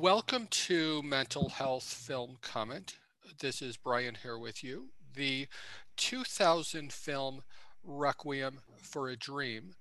Welcome 0.00 0.46
to 0.50 1.02
Mental 1.02 1.50
Health 1.50 1.84
Film 1.84 2.38
Comment. 2.40 2.96
This 3.40 3.60
is 3.60 3.76
Brian 3.76 4.16
here 4.22 4.38
with 4.38 4.64
you. 4.64 4.92
The 5.14 5.46
2000 5.98 6.90
film 6.90 7.42
Requiem 7.84 8.60
for 8.78 9.10
a 9.10 9.16
Dream. 9.16 9.74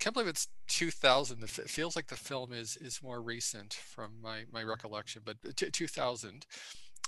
Can't 0.00 0.14
believe 0.14 0.28
it's 0.28 0.48
2000. 0.66 1.44
It 1.44 1.48
feels 1.48 1.94
like 1.94 2.08
the 2.08 2.16
film 2.16 2.52
is 2.52 2.76
is 2.76 3.04
more 3.04 3.22
recent 3.22 3.72
from 3.72 4.20
my 4.20 4.46
my 4.50 4.64
recollection, 4.64 5.22
but 5.24 5.36
2000. 5.54 6.44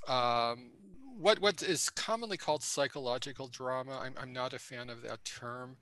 Um, 0.09 0.71
what 1.19 1.39
what 1.41 1.62
is 1.62 1.89
commonly 1.91 2.37
called 2.37 2.62
psychological 2.62 3.46
drama. 3.46 4.01
I'm, 4.02 4.14
I'm 4.21 4.32
not 4.32 4.52
a 4.52 4.59
fan 4.59 4.91
of 4.91 5.02
that 5.02 5.25
term, 5.25 5.77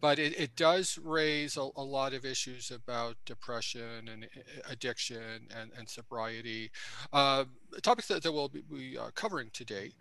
but 0.00 0.18
it, 0.18 0.38
it 0.38 0.56
does 0.56 0.98
raise 1.02 1.56
a, 1.56 1.68
a 1.76 1.82
lot 1.82 2.14
of 2.14 2.24
issues 2.24 2.70
about 2.70 3.16
depression 3.26 4.08
and 4.08 4.28
addiction 4.70 5.48
and, 5.58 5.70
and 5.76 5.88
sobriety. 5.88 6.70
Uh, 7.12 7.44
topics 7.82 8.08
that, 8.08 8.22
that 8.22 8.32
we'll 8.32 8.48
be, 8.48 8.62
be 8.62 8.98
uh, 8.98 9.10
covering 9.14 9.50
today 9.52 9.92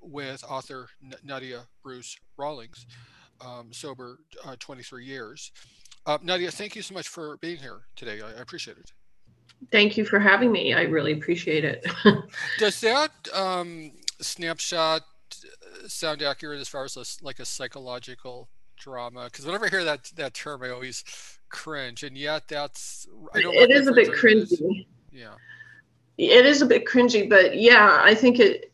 with 0.00 0.44
author 0.48 0.88
Nadia 1.22 1.62
Bruce 1.82 2.16
Rawlings, 2.36 2.86
um, 3.40 3.72
sober 3.72 4.18
uh, 4.44 4.56
23 4.58 5.04
years. 5.04 5.52
Uh, 6.04 6.18
Nadia, 6.22 6.50
thank 6.50 6.74
you 6.74 6.82
so 6.82 6.94
much 6.94 7.08
for 7.08 7.36
being 7.38 7.58
here 7.58 7.82
today. 7.94 8.20
I, 8.20 8.30
I 8.30 8.42
appreciate 8.42 8.76
it. 8.78 8.92
Thank 9.70 9.96
you 9.96 10.04
for 10.04 10.18
having 10.18 10.50
me. 10.50 10.74
I 10.74 10.82
really 10.82 11.12
appreciate 11.12 11.64
it. 11.64 11.86
Does 12.58 12.80
that 12.80 13.10
um, 13.32 13.92
snapshot 14.20 15.02
uh, 15.02 15.88
sound 15.88 16.22
accurate 16.22 16.60
as 16.60 16.68
far 16.68 16.84
as 16.84 16.96
a, 16.96 17.04
like 17.24 17.38
a 17.38 17.44
psychological 17.44 18.48
drama? 18.76 19.24
Because 19.26 19.46
whenever 19.46 19.66
I 19.66 19.68
hear 19.68 19.84
that 19.84 20.10
that 20.16 20.34
term, 20.34 20.62
I 20.62 20.70
always 20.70 21.04
cringe, 21.48 22.02
and 22.02 22.16
yet 22.16 22.48
that's 22.48 23.06
it 23.34 23.70
is 23.70 23.86
a 23.86 23.92
bit 23.92 24.08
cringy. 24.10 24.86
Yeah, 25.12 25.34
it 26.18 26.46
is 26.46 26.62
a 26.62 26.66
bit 26.66 26.86
cringy, 26.86 27.28
but 27.28 27.56
yeah, 27.56 28.00
I 28.02 28.14
think 28.14 28.40
it. 28.40 28.72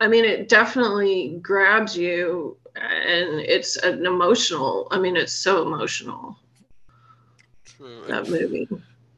I 0.00 0.08
mean, 0.08 0.24
it 0.24 0.48
definitely 0.48 1.38
grabs 1.42 1.96
you, 1.96 2.56
and 2.74 3.40
it's 3.40 3.76
an 3.76 4.06
emotional. 4.06 4.88
I 4.90 4.98
mean, 4.98 5.16
it's 5.16 5.32
so 5.32 5.62
emotional. 5.62 6.38
True. 7.64 8.02
That 8.08 8.28
movie 8.28 8.68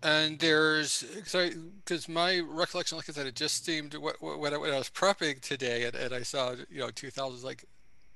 and 0.03 0.39
there's 0.39 1.05
because 1.15 2.09
my 2.09 2.41
recollection 2.41 2.97
like 2.97 3.09
i 3.09 3.13
said 3.13 3.27
it 3.27 3.35
just 3.35 3.65
seemed 3.65 3.95
what, 3.95 4.21
when, 4.21 4.53
I, 4.53 4.57
when 4.57 4.73
I 4.73 4.79
was 4.79 4.91
prepping 4.91 5.41
today 5.41 5.85
and, 5.85 5.95
and 5.95 6.15
i 6.15 6.23
saw 6.23 6.55
you 6.71 6.81
know 6.81 6.91
2000 6.91 7.45
like 7.45 7.65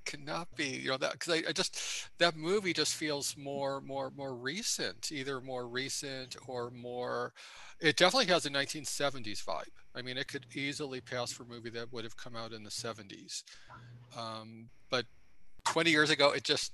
cannot 0.04 0.54
be 0.54 0.68
you 0.68 0.88
know 0.88 0.96
that 0.96 1.12
because 1.12 1.34
I, 1.34 1.48
I, 1.48 1.52
just 1.52 2.08
that 2.18 2.36
movie 2.36 2.72
just 2.72 2.94
feels 2.94 3.36
more 3.36 3.80
more 3.80 4.12
more 4.16 4.34
recent 4.34 5.10
either 5.10 5.40
more 5.40 5.66
recent 5.66 6.36
or 6.46 6.70
more 6.70 7.32
it 7.80 7.96
definitely 7.96 8.32
has 8.32 8.46
a 8.46 8.50
1970s 8.50 9.44
vibe. 9.44 9.64
I 9.94 10.02
mean 10.02 10.16
it 10.16 10.28
could 10.28 10.46
easily 10.54 11.00
pass 11.00 11.32
for 11.32 11.42
a 11.42 11.46
movie 11.46 11.70
that 11.70 11.92
would 11.92 12.04
have 12.04 12.16
come 12.16 12.36
out 12.36 12.52
in 12.52 12.62
the 12.62 12.70
70s 12.70 13.42
um, 14.16 14.68
but 14.90 15.06
20 15.64 15.90
years 15.90 16.10
ago 16.10 16.30
it 16.30 16.44
just 16.44 16.72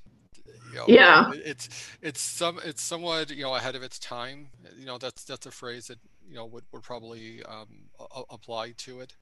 you 0.72 0.78
know, 0.78 0.84
yeah. 0.88 1.30
it's 1.34 1.69
it's 2.00 2.20
some 2.20 2.58
it's 2.64 2.83
somewhat 2.83 3.30
you 3.30 3.42
know 3.42 3.55
ahead 3.55 3.75
of 3.75 3.83
its 3.83 3.98
time. 3.98 4.48
You 4.78 4.86
know 4.86 4.98
that's 4.98 5.25
that's 5.25 5.47
a 5.47 5.50
phrase 5.50 5.86
that 5.88 5.98
you 6.28 6.36
know 6.36 6.47
would, 6.47 6.64
would 6.72 6.83
probably 6.83 7.42
um, 7.44 7.66
a- 8.00 8.22
apply 8.30 8.72
to 8.78 9.00
it 9.00 9.14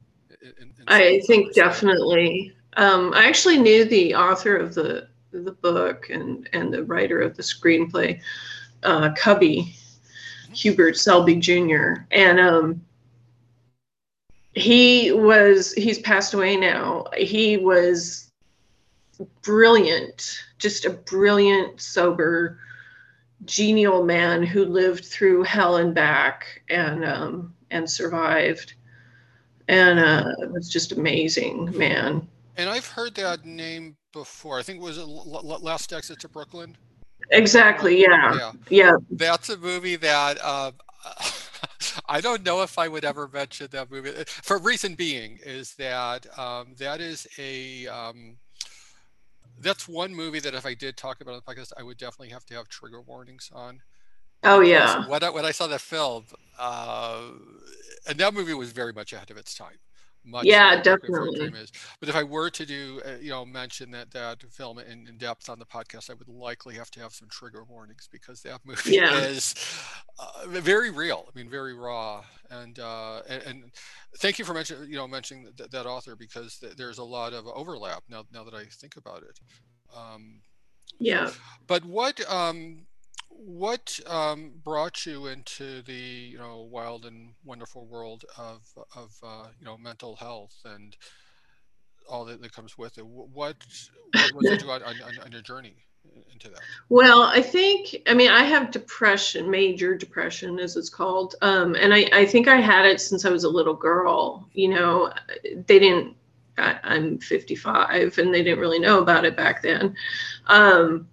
in, 0.42 0.68
in 0.68 0.72
i 0.86 1.20
think 1.26 1.52
definitely. 1.54 2.54
Um, 2.76 3.12
i 3.14 3.26
actually 3.26 3.58
knew 3.58 3.84
the 3.84 4.14
author 4.14 4.56
of 4.56 4.74
the 4.74 5.08
the 5.32 5.52
book 5.52 6.08
and 6.10 6.48
and 6.52 6.72
the 6.72 6.84
writer 6.84 7.20
of 7.20 7.36
the 7.36 7.42
screenplay 7.42 8.20
uh, 8.84 9.10
cubby 9.16 9.62
mm-hmm. 9.62 10.52
hubert 10.52 10.96
selby 10.96 11.34
jr 11.34 12.04
and 12.12 12.38
um, 12.38 12.80
he 14.54 15.12
was 15.12 15.72
he's 15.74 15.98
passed 15.98 16.34
away 16.34 16.56
now. 16.56 17.04
He 17.16 17.56
was 17.56 18.29
brilliant, 19.42 20.42
just 20.58 20.84
a 20.84 20.90
brilliant, 20.90 21.80
sober, 21.80 22.58
genial 23.44 24.04
man 24.04 24.42
who 24.42 24.64
lived 24.64 25.04
through 25.04 25.44
hell 25.44 25.76
and 25.76 25.94
back 25.94 26.62
and 26.68 27.04
um, 27.04 27.54
and 27.70 27.88
survived, 27.88 28.74
and 29.68 29.98
uh, 29.98 30.34
it 30.38 30.50
was 30.50 30.68
just 30.68 30.92
amazing 30.92 31.76
man. 31.76 32.26
And 32.56 32.68
I've 32.68 32.86
heard 32.86 33.14
that 33.14 33.46
name 33.46 33.96
before. 34.12 34.58
I 34.58 34.62
think 34.62 34.80
it 34.80 34.82
was 34.82 34.98
Last 34.98 35.92
Exit 35.92 36.20
to 36.20 36.28
Brooklyn. 36.28 36.76
Exactly. 37.30 38.00
Yeah. 38.00 38.34
Yeah. 38.36 38.52
yeah. 38.68 38.92
That's 39.10 39.48
a 39.48 39.56
movie 39.56 39.96
that. 39.96 40.38
Uh, 40.42 40.72
I 42.08 42.20
don't 42.20 42.44
know 42.44 42.62
if 42.62 42.78
I 42.78 42.88
would 42.88 43.04
ever 43.04 43.28
mention 43.32 43.68
that 43.70 43.90
movie. 43.90 44.12
For 44.26 44.58
reason 44.58 44.94
being 44.94 45.38
is 45.44 45.74
that 45.74 46.26
um, 46.38 46.74
that 46.78 47.00
is 47.00 47.26
a 47.38 47.86
um, 47.86 48.36
that's 49.60 49.88
one 49.88 50.14
movie 50.14 50.40
that 50.40 50.54
if 50.54 50.66
I 50.66 50.74
did 50.74 50.96
talk 50.96 51.20
about 51.20 51.34
on 51.34 51.42
the 51.44 51.54
podcast, 51.54 51.72
I 51.78 51.82
would 51.82 51.98
definitely 51.98 52.30
have 52.30 52.44
to 52.46 52.54
have 52.54 52.68
trigger 52.68 53.00
warnings 53.00 53.50
on. 53.54 53.82
Oh 54.42 54.60
yeah. 54.60 55.06
When 55.06 55.22
I, 55.22 55.30
when 55.30 55.44
I 55.44 55.50
saw 55.50 55.66
that 55.66 55.80
film, 55.80 56.24
uh, 56.58 57.22
and 58.08 58.18
that 58.18 58.32
movie 58.32 58.54
was 58.54 58.72
very 58.72 58.92
much 58.92 59.12
ahead 59.12 59.30
of 59.30 59.36
its 59.36 59.54
time. 59.54 59.78
Much 60.24 60.44
yeah, 60.44 60.80
definitely. 60.82 61.50
But 61.98 62.08
if 62.10 62.14
I 62.14 62.22
were 62.24 62.50
to 62.50 62.66
do, 62.66 63.00
uh, 63.06 63.12
you 63.22 63.30
know, 63.30 63.46
mention 63.46 63.90
that 63.92 64.10
that 64.10 64.42
film 64.50 64.78
in, 64.78 65.08
in, 65.08 65.16
depth 65.16 65.48
on 65.48 65.58
the 65.58 65.64
podcast, 65.64 66.10
I 66.10 66.14
would 66.14 66.28
likely 66.28 66.74
have 66.74 66.90
to 66.92 67.00
have 67.00 67.14
some 67.14 67.28
trigger 67.28 67.64
warnings 67.64 68.06
because 68.10 68.42
that 68.42 68.60
movie 68.66 68.96
yeah. 68.96 69.18
is 69.20 69.54
uh, 70.18 70.46
very 70.46 70.90
real. 70.90 71.26
I 71.26 71.38
mean, 71.38 71.48
very 71.48 71.72
raw. 71.72 72.22
And, 72.50 72.78
uh, 72.78 73.22
and, 73.28 73.42
and 73.44 73.64
thank 74.18 74.38
you 74.38 74.44
for 74.44 74.54
mentioning, 74.54 74.90
you 74.90 74.96
know, 74.96 75.06
mentioning 75.06 75.48
that, 75.56 75.70
that 75.70 75.86
author 75.86 76.16
because 76.16 76.58
th- 76.58 76.76
there's 76.76 76.98
a 76.98 77.04
lot 77.04 77.32
of 77.32 77.46
overlap 77.46 78.02
now. 78.08 78.24
Now 78.32 78.44
that 78.44 78.54
I 78.54 78.64
think 78.64 78.96
about 78.96 79.22
it. 79.22 79.40
Um, 79.96 80.40
yeah. 80.98 81.30
But 81.66 81.84
what 81.84 82.20
um, 82.30 82.86
what 83.28 83.98
um, 84.06 84.52
brought 84.62 85.06
you 85.06 85.26
into 85.26 85.82
the 85.82 85.92
you 85.92 86.38
know 86.38 86.68
wild 86.70 87.06
and 87.06 87.34
wonderful 87.44 87.86
world 87.86 88.24
of 88.36 88.60
of 88.96 89.16
uh, 89.22 89.46
you 89.58 89.64
know 89.64 89.78
mental 89.78 90.16
health 90.16 90.56
and 90.64 90.96
all 92.08 92.24
that, 92.24 92.42
that 92.42 92.52
comes 92.52 92.76
with 92.76 92.98
it? 92.98 93.06
What 93.06 93.28
what 94.14 94.34
was 94.34 94.44
you 94.62 94.70
on, 94.70 94.82
on, 94.82 94.96
on 95.24 95.32
your 95.32 95.42
journey 95.42 95.84
into 96.32 96.48
that? 96.48 96.60
Well, 96.88 97.22
I 97.22 97.42
think 97.42 97.96
I 98.06 98.14
mean 98.14 98.30
I 98.30 98.42
have 98.44 98.70
depression, 98.70 99.50
major 99.50 99.96
depression 99.96 100.58
as 100.58 100.76
it's 100.76 100.88
called, 100.88 101.36
um, 101.42 101.74
and 101.76 101.94
I 101.94 102.08
I 102.12 102.26
think 102.26 102.48
I 102.48 102.56
had 102.56 102.86
it 102.86 103.00
since 103.00 103.24
I 103.24 103.30
was 103.30 103.44
a 103.44 103.48
little 103.48 103.74
girl. 103.74 104.48
You 104.52 104.68
know, 104.68 105.12
they 105.42 105.78
didn't. 105.78 106.16
I, 106.58 106.78
I'm 106.82 107.18
55, 107.18 108.18
and 108.18 108.34
they 108.34 108.42
didn't 108.42 108.58
really 108.58 108.80
know 108.80 109.00
about 109.00 109.24
it 109.24 109.36
back 109.36 109.62
then. 109.62 109.94
Um, 110.46 111.08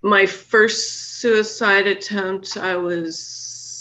my 0.00 0.26
first 0.26 1.20
suicide 1.20 1.86
attempt, 1.86 2.56
I 2.56 2.76
was 2.76 3.18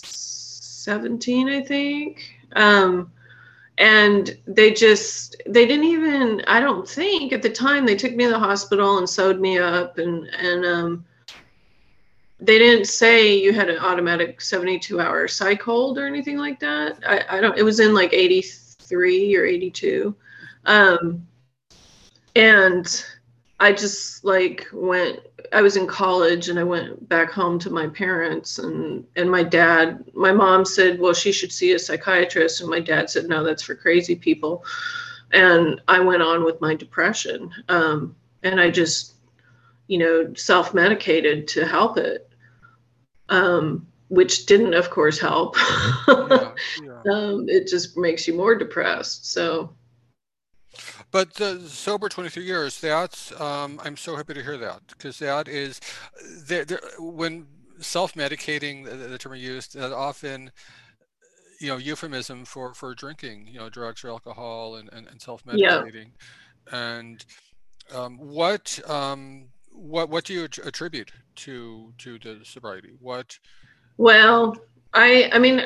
17, 0.04 1.48
I 1.50 1.62
think. 1.62 2.36
Um, 2.54 3.12
and 3.82 4.38
they 4.46 4.72
just, 4.72 5.42
they 5.48 5.66
didn't 5.66 5.86
even, 5.86 6.44
I 6.48 6.60
don't 6.60 6.88
think 6.88 7.34
at 7.34 7.42
the 7.42 7.50
time, 7.50 7.84
they 7.84 7.96
took 7.96 8.16
me 8.16 8.26
to 8.26 8.30
the 8.30 8.38
hospital 8.40 9.00
and 9.00 9.10
sewed 9.10 9.42
me 9.42 9.58
up 9.58 9.98
and, 9.98 10.28
and, 10.28 10.64
um, 10.64 11.06
they 12.40 12.60
didn't 12.60 12.86
say 12.86 13.36
you 13.36 13.54
had 13.54 13.72
an 13.72 13.80
automatic 13.80 14.40
72 14.40 15.00
hour 15.00 15.28
psych 15.28 15.64
hold 15.64 15.98
or 15.98 16.06
anything 16.06 16.38
like 16.38 16.60
that. 16.60 17.00
I, 17.08 17.38
I 17.38 17.42
don't, 17.42 17.58
it 17.58 17.64
was 17.64 17.80
in 17.80 17.96
like 17.96 18.14
83 18.14 19.36
or 19.36 19.46
82. 19.46 20.16
Um, 20.66 21.28
and 22.36 23.06
I 23.62 23.72
just 23.72 24.26
like 24.26 24.68
went 24.74 25.20
I 25.54 25.62
was 25.62 25.78
in 25.78 25.86
college 25.86 26.50
and 26.50 26.58
I 26.58 26.64
went 26.64 27.08
back 27.08 27.30
home 27.32 27.60
to 27.60 27.70
my 27.70 27.88
parents 27.88 28.58
and 28.58 29.06
and 29.16 29.30
my 29.30 29.44
dad 29.44 30.04
my 30.16 30.32
mom 30.32 30.66
said 30.66 31.00
well 31.00 31.14
she 31.14 31.32
should 31.32 31.52
see 31.52 31.72
a 31.74 31.80
psychiatrist. 31.80 32.60
And 32.60 32.70
my 32.72 32.80
dad 32.80 33.12
said 33.12 33.30
no 33.30 33.44
that's 33.44 33.62
for 33.62 33.76
crazy 33.76 34.16
people. 34.16 34.66
And 35.32 35.80
I 35.88 36.00
went 36.00 36.24
on 36.24 36.44
with 36.44 36.60
my 36.60 36.74
depression 36.74 37.52
um, 37.70 38.16
and 38.42 38.60
I 38.60 38.72
just 38.72 39.14
you 39.88 40.00
know 40.00 40.34
self-medicated 40.34 41.48
to 41.50 41.66
help 41.68 41.98
it 41.98 42.28
um, 43.30 43.86
which 44.10 44.48
didn't 44.48 44.74
of 44.74 44.90
course 44.90 45.20
help. 45.20 45.56
Yeah, 46.08 46.52
yeah. 46.84 47.14
Um, 47.14 47.46
it 47.48 47.68
just 47.68 47.96
makes 47.96 48.28
you 48.28 48.34
more 48.34 48.56
depressed 48.56 49.32
so 49.32 49.74
but 51.12 51.34
the 51.36 51.60
sober 51.68 52.10
23 52.10 52.44
years, 52.44 52.80
that's, 52.80 53.40
um, 53.40 53.80
I'm 53.84 53.98
so 53.98 54.16
happy 54.16 54.34
to 54.34 54.42
hear 54.42 54.58
that 54.58 54.82
because 54.88 55.20
that 55.20 55.48
is, 55.48 55.80
when 57.00 57.48
self-medicating, 57.80 58.86
the, 58.86 58.96
the 58.96 59.18
term 59.18 59.36
used, 59.36 59.76
that 59.76 59.92
often, 59.92 60.52
you 61.60 61.68
know, 61.68 61.78
euphemism 61.78 62.46
for, 62.46 62.74
for 62.74 62.96
drinking, 62.96 63.48
you 63.48 63.60
know, 63.60 63.70
drugs 63.70 64.04
or 64.04 64.10
alcohol 64.10 64.76
and, 64.76 64.90
and, 64.94 65.08
and 65.08 65.22
self-medicating. 65.22 66.12
Yeah. 66.72 66.96
And 66.96 67.26
um, 67.94 68.18
what, 68.18 68.80
um, 68.90 69.48
what, 69.72 70.10
what 70.10 70.24
do 70.24 70.34
you 70.34 70.44
attribute 70.44 71.12
to, 71.36 71.94
to 71.98 72.20
the 72.20 72.40
sobriety? 72.44 72.92
What? 73.00 73.38
Well, 73.98 74.56
I, 74.94 75.30
I 75.34 75.40
mean, 75.40 75.62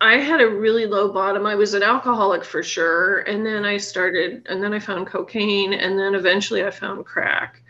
I 0.00 0.18
had 0.18 0.40
a 0.40 0.48
really 0.48 0.86
low 0.86 1.10
bottom. 1.10 1.46
I 1.46 1.54
was 1.54 1.72
an 1.74 1.82
alcoholic 1.82 2.44
for 2.44 2.62
sure. 2.62 3.20
And 3.20 3.46
then 3.46 3.64
I 3.64 3.78
started, 3.78 4.46
and 4.48 4.62
then 4.62 4.74
I 4.74 4.78
found 4.78 5.06
cocaine, 5.06 5.72
and 5.72 5.98
then 5.98 6.14
eventually 6.14 6.64
I 6.64 6.70
found 6.70 7.06
crack. 7.06 7.62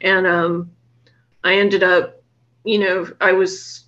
And 0.00 0.26
um, 0.26 0.70
I 1.42 1.54
ended 1.54 1.82
up, 1.82 2.22
you 2.64 2.78
know, 2.78 3.10
I 3.20 3.32
was, 3.32 3.86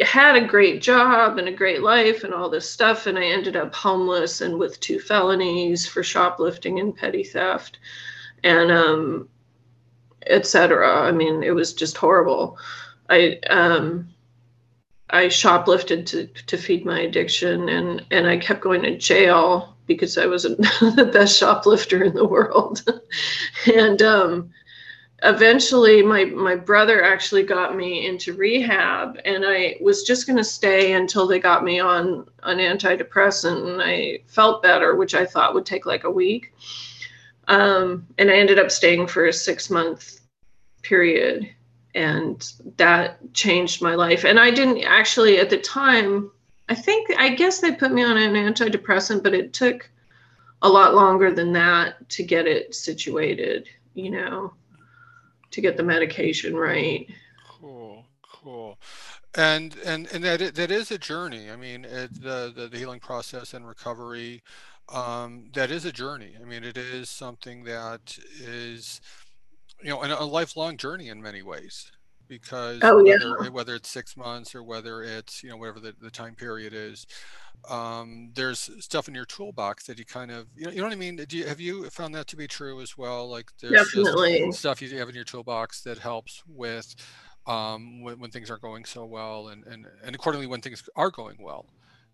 had 0.00 0.34
a 0.34 0.46
great 0.46 0.82
job 0.82 1.38
and 1.38 1.46
a 1.46 1.52
great 1.52 1.82
life 1.82 2.24
and 2.24 2.34
all 2.34 2.50
this 2.50 2.68
stuff. 2.68 3.06
And 3.06 3.16
I 3.16 3.24
ended 3.24 3.54
up 3.54 3.72
homeless 3.72 4.40
and 4.40 4.58
with 4.58 4.80
two 4.80 4.98
felonies 4.98 5.86
for 5.86 6.02
shoplifting 6.02 6.80
and 6.80 6.96
petty 6.96 7.22
theft 7.22 7.78
and, 8.42 8.72
um, 8.72 9.28
etc. 10.26 11.02
I 11.02 11.12
mean, 11.12 11.44
it 11.44 11.54
was 11.54 11.72
just 11.72 11.96
horrible. 11.96 12.58
I, 13.08 13.38
um, 13.48 14.08
I 15.12 15.26
shoplifted 15.26 16.06
to, 16.06 16.26
to 16.26 16.56
feed 16.56 16.84
my 16.84 17.00
addiction 17.00 17.68
and, 17.68 18.04
and 18.10 18.26
I 18.26 18.36
kept 18.36 18.60
going 18.60 18.82
to 18.82 18.96
jail 18.96 19.76
because 19.86 20.16
I 20.16 20.26
wasn't 20.26 20.58
the 20.80 21.10
best 21.12 21.36
shoplifter 21.36 22.02
in 22.02 22.14
the 22.14 22.24
world. 22.24 22.84
and 23.74 24.00
um, 24.02 24.50
eventually 25.22 26.02
my, 26.02 26.24
my 26.24 26.54
brother 26.54 27.02
actually 27.02 27.42
got 27.42 27.76
me 27.76 28.06
into 28.06 28.34
rehab 28.34 29.18
and 29.24 29.44
I 29.44 29.76
was 29.80 30.04
just 30.04 30.26
going 30.26 30.36
to 30.36 30.44
stay 30.44 30.92
until 30.92 31.26
they 31.26 31.40
got 31.40 31.64
me 31.64 31.80
on 31.80 32.26
an 32.44 32.58
antidepressant 32.58 33.68
and 33.68 33.82
I 33.82 34.20
felt 34.26 34.62
better, 34.62 34.94
which 34.94 35.14
I 35.14 35.26
thought 35.26 35.54
would 35.54 35.66
take 35.66 35.86
like 35.86 36.04
a 36.04 36.10
week. 36.10 36.54
Um, 37.48 38.06
and 38.16 38.30
I 38.30 38.34
ended 38.34 38.60
up 38.60 38.70
staying 38.70 39.08
for 39.08 39.26
a 39.26 39.32
six 39.32 39.70
month 39.70 40.20
period 40.82 41.50
and 41.94 42.52
that 42.76 43.18
changed 43.34 43.82
my 43.82 43.94
life. 43.94 44.24
And 44.24 44.38
I 44.38 44.50
didn't 44.50 44.84
actually 44.84 45.38
at 45.38 45.50
the 45.50 45.58
time. 45.58 46.30
I 46.68 46.74
think 46.74 47.10
I 47.18 47.30
guess 47.30 47.60
they 47.60 47.72
put 47.72 47.92
me 47.92 48.04
on 48.04 48.16
an 48.16 48.34
antidepressant, 48.34 49.22
but 49.22 49.34
it 49.34 49.52
took 49.52 49.90
a 50.62 50.68
lot 50.68 50.94
longer 50.94 51.32
than 51.32 51.52
that 51.54 52.08
to 52.10 52.22
get 52.22 52.46
it 52.46 52.74
situated. 52.74 53.68
You 53.94 54.10
know, 54.10 54.52
to 55.50 55.60
get 55.60 55.76
the 55.76 55.82
medication 55.82 56.54
right. 56.54 57.08
Cool, 57.48 58.04
cool. 58.22 58.78
And 59.34 59.76
and 59.84 60.06
and 60.12 60.24
that 60.24 60.54
that 60.54 60.70
is 60.70 60.90
a 60.90 60.98
journey. 60.98 61.50
I 61.50 61.56
mean, 61.56 61.84
it, 61.84 62.22
the, 62.22 62.52
the 62.54 62.68
the 62.68 62.78
healing 62.78 63.00
process 63.00 63.54
and 63.54 63.66
recovery. 63.66 64.42
Um, 64.88 65.50
that 65.52 65.70
is 65.70 65.84
a 65.84 65.92
journey. 65.92 66.36
I 66.40 66.44
mean, 66.44 66.64
it 66.64 66.76
is 66.76 67.08
something 67.08 67.62
that 67.62 68.18
is 68.40 69.00
you 69.82 69.90
know, 69.90 70.02
and 70.02 70.12
a 70.12 70.24
lifelong 70.24 70.76
journey 70.76 71.08
in 71.08 71.22
many 71.22 71.42
ways 71.42 71.90
because 72.28 72.78
oh, 72.82 73.04
yeah. 73.04 73.16
whether, 73.38 73.50
whether 73.50 73.74
it's 73.74 73.88
six 73.88 74.16
months 74.16 74.54
or 74.54 74.62
whether 74.62 75.02
it's, 75.02 75.42
you 75.42 75.50
know, 75.50 75.56
whatever 75.56 75.80
the, 75.80 75.94
the 76.00 76.10
time 76.10 76.34
period 76.34 76.72
is, 76.72 77.06
um, 77.68 78.30
there's 78.34 78.70
stuff 78.78 79.08
in 79.08 79.14
your 79.14 79.24
toolbox 79.24 79.84
that 79.86 79.98
you 79.98 80.04
kind 80.04 80.30
of, 80.30 80.46
you 80.56 80.64
know, 80.64 80.70
you 80.70 80.78
know 80.78 80.84
what 80.84 80.92
I 80.92 80.96
mean? 80.96 81.16
Do 81.16 81.36
you, 81.36 81.46
have 81.46 81.60
you 81.60 81.90
found 81.90 82.14
that 82.14 82.28
to 82.28 82.36
be 82.36 82.46
true 82.46 82.80
as 82.80 82.96
well? 82.96 83.28
Like 83.28 83.50
there's 83.60 83.72
Definitely. 83.72 84.52
stuff 84.52 84.80
you 84.80 84.96
have 84.98 85.08
in 85.08 85.14
your 85.14 85.24
toolbox 85.24 85.82
that 85.82 85.98
helps 85.98 86.42
with 86.46 86.94
um, 87.46 88.02
when, 88.02 88.20
when 88.20 88.30
things 88.30 88.48
aren't 88.48 88.62
going 88.62 88.84
so 88.84 89.04
well 89.04 89.48
and, 89.48 89.66
and, 89.66 89.86
and 90.04 90.14
accordingly 90.14 90.46
when 90.46 90.60
things 90.60 90.88
are 90.96 91.10
going 91.10 91.36
well 91.40 91.66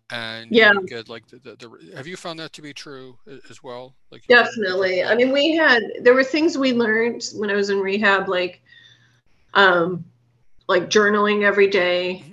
and 0.09 0.49
yeah. 0.51 0.73
get 0.85 1.09
like 1.09 1.27
the, 1.27 1.37
the, 1.37 1.55
the, 1.55 1.95
have 1.95 2.07
you 2.07 2.15
found 2.15 2.39
that 2.39 2.53
to 2.53 2.61
be 2.61 2.73
true 2.73 3.17
as 3.49 3.61
well? 3.61 3.93
Like 4.11 4.25
definitely. 4.27 5.03
I 5.03 5.15
mean 5.15 5.31
we 5.31 5.55
had 5.55 5.83
there 6.01 6.13
were 6.13 6.23
things 6.23 6.57
we 6.57 6.73
learned 6.73 7.23
when 7.35 7.49
i 7.49 7.53
was 7.53 7.69
in 7.69 7.79
rehab 7.79 8.29
like 8.29 8.61
um 9.53 10.05
like 10.67 10.89
journaling 10.89 11.43
every 11.43 11.67
day 11.67 12.23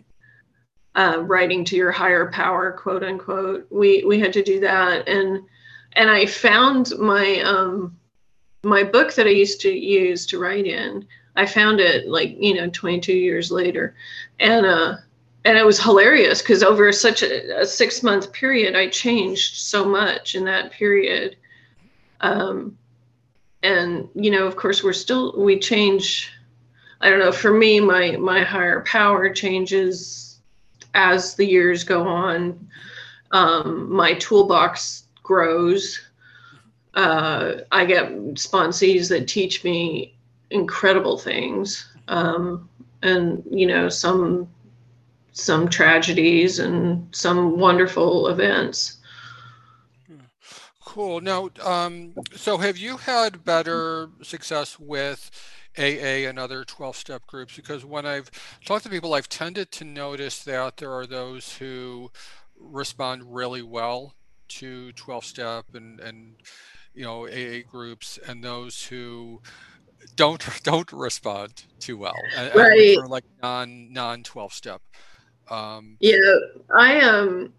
uh, 0.97 1.19
writing 1.23 1.65
to 1.65 1.76
your 1.76 1.91
higher 1.91 2.31
power 2.31 2.73
quote 2.73 3.03
unquote. 3.03 3.67
We 3.71 4.05
we 4.05 4.21
had 4.21 4.32
to 4.35 4.43
do 4.43 4.61
that. 4.61 5.09
And 5.09 5.43
and 5.94 6.11
i 6.11 6.26
found 6.26 6.93
my 6.99 7.41
um 7.41 7.97
my 8.62 8.82
book 8.82 9.15
that 9.15 9.26
i 9.26 9.31
used 9.31 9.61
to 9.61 9.71
use 9.71 10.26
to 10.26 10.38
write 10.38 10.67
in 10.67 11.06
i 11.37 11.47
found 11.47 11.79
it 11.79 12.09
like 12.09 12.37
you 12.38 12.55
know 12.55 12.69
22 12.71 13.12
years 13.12 13.50
later. 13.50 13.97
And 14.38 14.65
uh 14.65 14.97
and 15.44 15.58
it 15.58 15.67
was 15.67 15.81
hilarious 15.81 16.41
because 16.41 16.62
over 16.62 16.91
such 16.93 17.23
a, 17.23 17.61
a, 17.61 17.67
six 17.67 18.02
month 18.02 18.32
period 18.32 18.75
i 18.75 18.88
changed 18.88 19.58
so 19.58 19.85
much 19.85 20.35
in 20.35 20.44
that 20.44 20.73
period. 20.73 21.37
Um, 22.20 22.79
and 23.62 24.08
you 24.14 24.31
know 24.31 24.46
of 24.46 24.56
course 24.56 24.82
we're 24.82 24.93
still 24.93 25.35
we 25.38 25.58
change 25.58 26.31
i 27.00 27.08
don't 27.08 27.19
know 27.19 27.32
for 27.32 27.50
me 27.50 27.81
my 27.81 28.12
my 28.12 28.43
higher 28.43 28.82
power 28.82 29.32
changes 29.32 30.25
as 30.94 31.35
the 31.35 31.44
years 31.44 31.85
go 31.85 32.06
on. 32.06 32.69
Um, 33.32 33.93
my 33.93 34.14
toolbox 34.14 35.05
grows. 35.23 36.00
Uh, 36.94 37.55
i 37.73 37.85
get 37.85 38.12
sponsees 38.35 39.08
that 39.08 39.26
teach 39.26 39.64
me 39.64 40.14
incredible 40.50 41.19
things. 41.19 41.88
Um, 42.06 42.69
and 43.02 43.43
you 43.50 43.67
know 43.67 43.88
some 43.88 44.49
some 45.35 45.69
tragedies 45.69 46.61
and 46.61 47.15
some 47.15 47.59
wonderful 47.59 48.29
events. 48.29 48.99
Cool. 50.85 51.21
Now, 51.21 51.51
um, 51.61 52.15
so 52.37 52.57
have 52.59 52.79
you 52.79 52.97
had 52.97 53.45
better 53.45 54.11
success 54.23 54.79
with 54.79 55.31
AA 55.77 56.29
and 56.29 56.39
other 56.39 56.65
12 56.65 56.97
step 56.97 57.27
groups? 57.27 57.57
Because 57.57 57.85
when 57.85 58.07
I've 58.07 58.31
talked 58.65 58.85
to 58.85 58.91
people, 58.91 59.13
I've 59.13 59.29
tended 59.29 59.73
to 59.73 59.85
notice 59.85 60.45
that 60.45 60.77
there 60.77 60.93
are 60.93 61.07
those 61.07 61.57
who 61.57 62.13
respond 62.57 63.35
really 63.35 63.63
well 63.63 64.15
to 64.49 64.93
12 64.93 65.25
step 65.25 65.65
and, 65.75 65.99
and, 65.99 66.37
you 66.95 67.03
know, 67.03 67.27
AA 67.27 67.69
groups 67.69 68.21
and 68.29 68.45
those 68.45 68.87
who 68.87 69.43
don't 70.15 70.47
don't 70.63 70.93
respond 70.93 71.65
too 71.81 71.97
well 71.97 72.15
right. 72.55 72.97
like 73.09 73.25
non 73.43 73.91
non 73.91 74.23
12 74.23 74.53
step 74.53 74.83
um, 75.50 75.96
yeah, 76.00 76.17
I 76.75 77.00
um, 77.00 77.52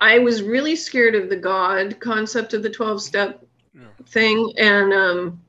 I 0.00 0.18
was 0.18 0.42
really 0.42 0.76
scared 0.76 1.14
of 1.14 1.28
the 1.28 1.36
God 1.36 1.98
concept 2.00 2.54
of 2.54 2.62
the 2.62 2.70
twelve 2.70 3.02
step 3.02 3.44
yeah. 3.74 3.82
thing, 4.06 4.52
and 4.58 4.92
um, 4.92 5.42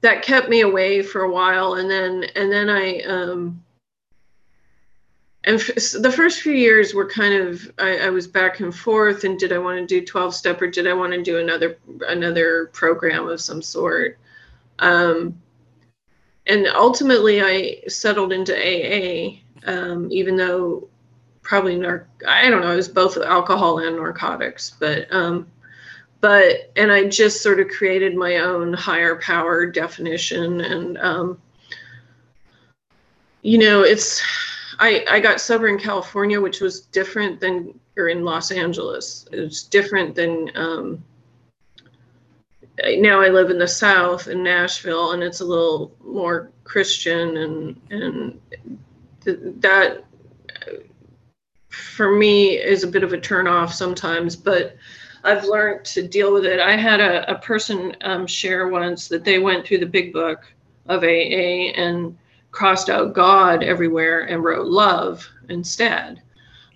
that 0.00 0.22
kept 0.22 0.48
me 0.48 0.60
away 0.62 1.02
for 1.02 1.22
a 1.22 1.30
while. 1.30 1.74
And 1.74 1.90
then 1.90 2.24
and 2.34 2.50
then 2.50 2.68
I 2.68 3.00
um, 3.00 3.62
and 5.44 5.60
f- 5.60 5.92
the 6.00 6.12
first 6.12 6.40
few 6.40 6.52
years 6.52 6.94
were 6.94 7.08
kind 7.08 7.34
of 7.34 7.70
I, 7.78 7.98
I 7.98 8.10
was 8.10 8.26
back 8.26 8.60
and 8.60 8.74
forth. 8.74 9.24
And 9.24 9.38
did 9.38 9.52
I 9.52 9.58
want 9.58 9.78
to 9.78 9.86
do 9.86 10.04
twelve 10.04 10.34
step 10.34 10.60
or 10.60 10.66
did 10.66 10.86
I 10.86 10.92
want 10.92 11.12
to 11.12 11.22
do 11.22 11.38
another 11.38 11.78
another 12.08 12.66
program 12.72 13.28
of 13.28 13.40
some 13.40 13.62
sort? 13.62 14.18
Um, 14.80 15.40
and 16.46 16.66
ultimately, 16.66 17.42
I 17.42 17.82
settled 17.88 18.32
into 18.32 18.54
AA 18.54 19.40
um, 19.66 20.08
even 20.10 20.36
though 20.36 20.88
probably 21.42 21.74
I 22.26 22.50
don't 22.50 22.60
know, 22.60 22.72
it 22.72 22.76
was 22.76 22.88
both 22.88 23.16
alcohol 23.16 23.78
and 23.78 23.96
narcotics, 23.96 24.74
but 24.78 25.12
um, 25.12 25.46
but 26.20 26.72
and 26.76 26.90
I 26.90 27.04
just 27.04 27.42
sort 27.42 27.60
of 27.60 27.68
created 27.68 28.16
my 28.16 28.38
own 28.38 28.72
higher 28.72 29.16
power 29.16 29.66
definition, 29.66 30.60
and 30.60 30.98
um, 30.98 31.40
you 33.42 33.58
know, 33.58 33.82
it's 33.82 34.22
I 34.78 35.04
I 35.08 35.20
got 35.20 35.40
sober 35.40 35.68
in 35.68 35.78
California, 35.78 36.40
which 36.40 36.60
was 36.60 36.80
different 36.80 37.40
than 37.40 37.78
or 37.96 38.08
in 38.08 38.24
Los 38.24 38.50
Angeles. 38.50 39.26
It's 39.32 39.62
different 39.62 40.14
than 40.14 40.50
um, 40.56 41.04
now 42.84 43.20
I 43.20 43.28
live 43.28 43.50
in 43.50 43.58
the 43.58 43.68
South 43.68 44.28
in 44.28 44.42
Nashville, 44.42 45.12
and 45.12 45.22
it's 45.22 45.40
a 45.40 45.44
little 45.44 45.92
more 46.04 46.50
Christian 46.64 47.36
and 47.38 47.80
and 47.90 48.40
that 49.26 50.04
for 51.68 52.12
me 52.12 52.56
is 52.56 52.84
a 52.84 52.88
bit 52.88 53.02
of 53.02 53.12
a 53.12 53.18
turnoff 53.18 53.72
sometimes, 53.72 54.36
but 54.36 54.76
I've 55.24 55.44
learned 55.44 55.84
to 55.86 56.06
deal 56.06 56.32
with 56.32 56.44
it. 56.44 56.60
I 56.60 56.76
had 56.76 57.00
a, 57.00 57.30
a 57.30 57.38
person 57.38 57.96
um, 58.02 58.26
share 58.26 58.68
once 58.68 59.08
that 59.08 59.24
they 59.24 59.38
went 59.38 59.66
through 59.66 59.78
the 59.78 59.86
big 59.86 60.12
book 60.12 60.44
of 60.86 61.02
AA 61.02 61.72
and 61.74 62.16
crossed 62.52 62.88
out 62.88 63.12
God 63.12 63.62
everywhere 63.62 64.22
and 64.22 64.42
wrote 64.42 64.66
love 64.66 65.28
instead. 65.48 66.22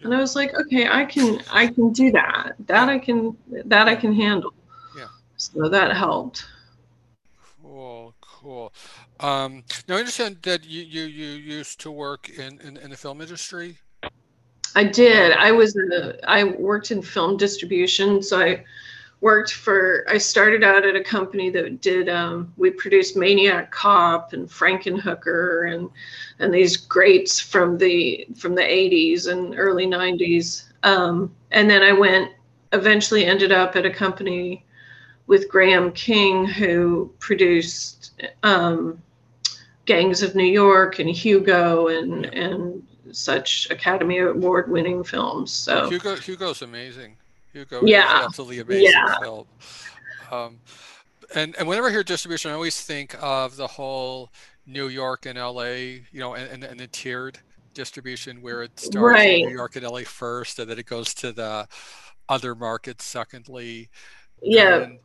And 0.03 0.15
I 0.15 0.19
was 0.19 0.35
like, 0.35 0.55
okay, 0.59 0.89
I 0.89 1.05
can 1.05 1.43
I 1.51 1.67
can 1.67 1.93
do 1.93 2.11
that. 2.13 2.53
That 2.67 2.89
I 2.89 2.99
can 2.99 3.37
that 3.67 3.87
I 3.87 3.95
can 3.95 4.13
handle. 4.15 4.55
Yeah. 4.97 5.07
So 5.37 5.69
that 5.69 5.95
helped. 5.95 6.47
Cool, 7.63 8.15
cool. 8.21 8.73
Um, 9.21 9.65
now, 9.87 9.97
I 9.97 9.99
understand 9.99 10.39
that 10.43 10.65
you, 10.65 10.83
you, 10.83 11.03
you 11.03 11.29
used 11.29 11.79
to 11.81 11.91
work 11.91 12.31
in, 12.31 12.59
in, 12.61 12.79
in 12.79 12.91
the 12.91 12.97
film 12.97 13.21
industry. 13.21 13.79
I 14.75 14.85
did. 14.85 15.33
I 15.33 15.53
was 15.53 15.77
a, 15.77 16.19
I 16.29 16.45
worked 16.45 16.91
in 16.91 17.03
film 17.03 17.37
distribution. 17.37 18.23
So 18.23 18.41
I 18.41 18.65
worked 19.21 19.53
for, 19.53 20.07
I 20.09 20.17
started 20.17 20.65
out 20.65 20.87
at 20.87 20.97
a 20.97 21.05
company 21.05 21.51
that 21.51 21.83
did, 21.83 22.09
um, 22.09 22.53
we 22.57 22.71
produced 22.71 23.15
Maniac 23.17 23.71
Cop 23.71 24.33
and 24.33 24.49
Frankenhooker 24.49 25.75
and, 25.75 25.91
and 26.39 26.55
these 26.55 26.79
greats 26.79 27.39
from 27.39 27.77
the, 27.77 28.27
from 28.37 28.55
the 28.55 28.63
80s 28.63 29.31
and 29.31 29.59
early 29.59 29.87
90s. 29.87 30.65
Um, 30.83 31.35
and 31.51 31.69
then 31.69 31.83
I 31.83 31.93
went, 31.93 32.33
eventually 32.73 33.27
ended 33.27 33.53
up 33.53 33.77
at 33.77 33.85
a 33.85 33.91
company 33.91 34.65
with 35.27 35.49
Graham 35.49 35.93
King, 35.93 36.47
who 36.47 37.13
produced 37.19 38.13
um, 38.43 39.01
Gangs 39.91 40.23
of 40.23 40.37
New 40.37 40.45
York 40.45 41.01
and 41.01 41.11
Hugo 41.11 41.89
and 41.89 42.27
and 42.27 42.81
such 43.11 43.69
Academy 43.71 44.19
Award 44.19 44.71
winning 44.71 45.03
films. 45.03 45.51
So 45.51 45.89
Hugo 45.89 46.15
Hugo's 46.15 46.63
amazing. 46.63 47.17
Hugo 47.53 47.81
yeah. 47.85 48.23
absolutely 48.25 48.61
amazing 48.61 48.93
yeah. 48.93 49.19
film. 49.19 49.47
Um, 50.31 50.61
and 51.35 51.57
and 51.59 51.67
whenever 51.67 51.89
I 51.89 51.91
hear 51.91 52.05
distribution, 52.05 52.53
I 52.53 52.55
always 52.55 52.81
think 52.81 53.17
of 53.21 53.57
the 53.57 53.67
whole 53.67 54.31
New 54.65 54.87
York 54.87 55.27
and 55.27 55.37
LA, 55.37 55.65
you 56.13 56.21
know, 56.21 56.35
and, 56.35 56.49
and, 56.53 56.63
and 56.63 56.79
the 56.79 56.87
tiered 56.87 57.41
distribution 57.75 58.43
where 58.43 58.63
it 58.63 58.79
starts 58.79 58.97
right. 58.97 59.41
in 59.41 59.49
New 59.49 59.55
York 59.57 59.75
and 59.75 59.85
LA 59.85 60.03
first, 60.03 60.61
and 60.61 60.71
then 60.71 60.79
it 60.79 60.87
goes 60.87 61.15
to 61.15 61.33
the 61.33 61.67
other 62.29 62.55
markets 62.55 63.05
secondly. 63.05 63.91
Yeah. 64.41 64.83
And, 64.83 64.99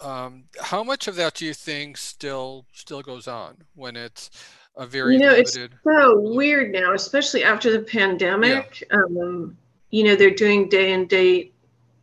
um, 0.00 0.44
how 0.60 0.84
much 0.84 1.08
of 1.08 1.16
that 1.16 1.34
do 1.34 1.44
you 1.44 1.54
think 1.54 1.96
still 1.96 2.66
still 2.72 3.02
goes 3.02 3.26
on 3.26 3.56
when 3.74 3.96
it's 3.96 4.30
a 4.76 4.86
very 4.86 5.14
you 5.14 5.20
know 5.20 5.30
limited... 5.30 5.72
it's 5.72 5.82
so 5.84 6.20
weird 6.20 6.72
now, 6.72 6.94
especially 6.94 7.44
after 7.44 7.72
the 7.72 7.80
pandemic. 7.80 8.84
Yeah. 8.90 8.98
Um, 8.98 9.56
you 9.90 10.04
know 10.04 10.16
they're 10.16 10.30
doing 10.30 10.68
day 10.68 10.92
and 10.92 11.08
date 11.08 11.54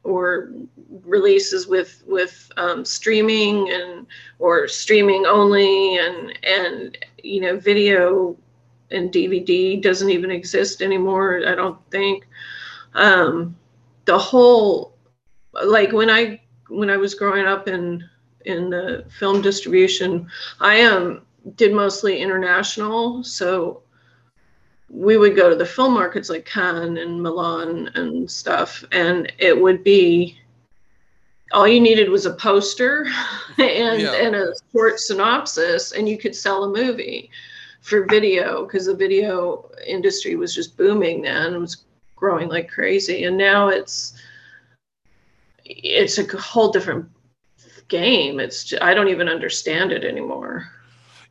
or 0.03 0.49
releases 1.03 1.67
with 1.67 2.03
with 2.05 2.51
um, 2.57 2.83
streaming 2.83 3.71
and 3.71 4.05
or 4.39 4.67
streaming 4.67 5.25
only 5.25 5.97
and 5.97 6.37
and 6.43 6.97
you 7.23 7.41
know 7.41 7.57
video 7.57 8.35
and 8.91 9.11
DVD 9.11 9.81
doesn't 9.81 10.09
even 10.09 10.31
exist 10.31 10.81
anymore. 10.81 11.41
I 11.47 11.55
don't 11.55 11.79
think. 11.91 12.27
Um, 12.93 13.55
the 14.05 14.17
whole 14.17 14.95
like 15.63 15.91
when 15.91 16.09
I 16.09 16.41
when 16.69 16.89
I 16.89 16.97
was 16.97 17.13
growing 17.13 17.45
up 17.45 17.67
in 17.67 18.07
in 18.45 18.69
the 18.69 19.05
film 19.19 19.41
distribution, 19.41 20.27
I 20.59 20.81
um 20.83 21.21
did 21.55 21.73
mostly 21.73 22.21
international, 22.21 23.23
so 23.23 23.81
we 24.89 25.17
would 25.17 25.35
go 25.35 25.49
to 25.49 25.55
the 25.55 25.65
film 25.65 25.93
markets 25.93 26.29
like 26.29 26.45
Cannes 26.45 26.97
and 26.97 27.21
Milan 27.21 27.91
and 27.95 28.29
stuff, 28.29 28.83
and 28.91 29.31
it 29.37 29.59
would 29.59 29.83
be 29.83 30.37
all 31.51 31.67
you 31.67 31.79
needed 31.79 32.09
was 32.09 32.25
a 32.25 32.33
poster 32.33 33.05
and 33.57 34.01
yeah. 34.01 34.13
and 34.13 34.35
a 34.35 34.53
short 34.71 34.99
synopsis, 34.99 35.91
and 35.91 36.07
you 36.07 36.17
could 36.17 36.35
sell 36.35 36.63
a 36.63 36.69
movie 36.69 37.29
for 37.81 38.05
video 38.05 38.65
because 38.65 38.87
the 38.87 38.95
video 38.95 39.69
industry 39.85 40.35
was 40.35 40.55
just 40.55 40.77
booming 40.77 41.21
then. 41.21 41.53
It 41.53 41.59
was 41.59 41.85
growing 42.15 42.49
like 42.49 42.69
crazy, 42.69 43.25
and 43.25 43.37
now 43.37 43.69
it's 43.69 44.13
it's 45.65 46.17
a 46.17 46.37
whole 46.37 46.71
different 46.71 47.09
game. 47.87 48.39
It's 48.39 48.63
just, 48.63 48.81
I 48.81 48.93
don't 48.93 49.09
even 49.09 49.27
understand 49.27 49.91
it 49.91 50.03
anymore. 50.03 50.67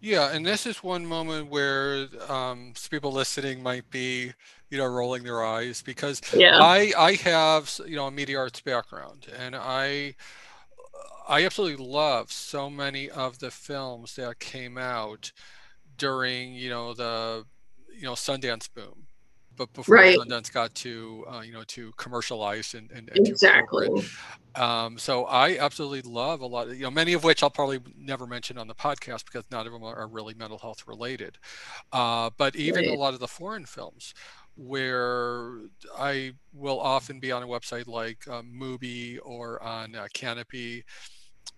Yeah, 0.01 0.35
and 0.35 0.45
this 0.45 0.67
is 0.67 0.83
one 0.83 1.07
moment 1.07 1.49
where 1.49 2.09
um, 2.29 2.75
people 2.91 3.11
listening 3.11 3.63
might 3.63 3.89
be, 3.91 4.33
you 4.69 4.77
know, 4.77 4.87
rolling 4.87 5.23
their 5.23 5.43
eyes 5.43 5.83
because 5.83 6.21
yeah. 6.35 6.59
I 6.61 6.93
I 6.97 7.13
have 7.15 7.81
you 7.87 7.97
know 7.97 8.07
a 8.07 8.11
media 8.11 8.39
arts 8.39 8.61
background 8.61 9.27
and 9.39 9.57
I 9.57 10.15
I 11.27 11.47
absolutely 11.47 11.83
love 11.83 12.31
so 12.31 12.69
many 12.69 13.09
of 13.09 13.39
the 13.39 13.51
films 13.51 14.17
that 14.17 14.41
came 14.41 14.77
out 14.77 15.33
during 15.97 16.53
you 16.53 16.69
know 16.69 16.93
the 16.93 17.47
you 17.95 18.03
know 18.03 18.13
Sundance 18.13 18.69
boom 18.73 19.07
but 19.57 19.73
before 19.73 19.97
right. 19.97 20.19
Sundance 20.19 20.53
got 20.53 20.75
to 20.77 21.25
uh, 21.31 21.41
you 21.41 21.53
know 21.53 21.65
to 21.69 21.93
commercialize 21.97 22.75
and, 22.75 22.91
and, 22.91 23.11
and 23.15 23.29
exactly. 23.29 23.89
Um, 24.57 24.99
so 24.99 25.25
I 25.25 25.59
absolutely 25.59 26.03
love 26.03 26.41
a 26.41 26.47
lot 26.47 26.69
of, 26.69 26.77
you 26.77 26.83
know 26.83 26.91
many 26.91 27.13
of 27.13 27.25
which 27.25 27.43
I'll 27.43 27.51
probably 27.51 27.81
never 27.99 28.27
mention 28.27 28.59
on 28.59 28.69
the 28.69 28.75
podcast 28.75 29.25
because 29.25 29.45
none 29.51 29.67
of 29.67 29.73
them 29.73 29.83
are 29.83 30.07
really 30.07 30.35
mental 30.35 30.59
health 30.59 30.87
related. 30.87 31.39
Uh, 31.93 32.31
but 32.37 32.57
even 32.57 32.87
right. 32.87 32.97
a 32.97 33.01
lot 33.01 33.15
of 33.15 33.21
the 33.21 33.29
foreign 33.29 33.67
films 33.67 34.15
where 34.57 35.59
I 35.99 36.33
will 36.53 36.79
often 36.79 37.19
be 37.19 37.33
on 37.33 37.43
a 37.43 37.47
website 37.47 37.89
like 37.89 38.27
uh, 38.29 38.43
Mubi 38.43 39.19
or 39.23 39.61
on 39.63 39.97
uh, 39.97 40.07
Kanopy 40.15 40.85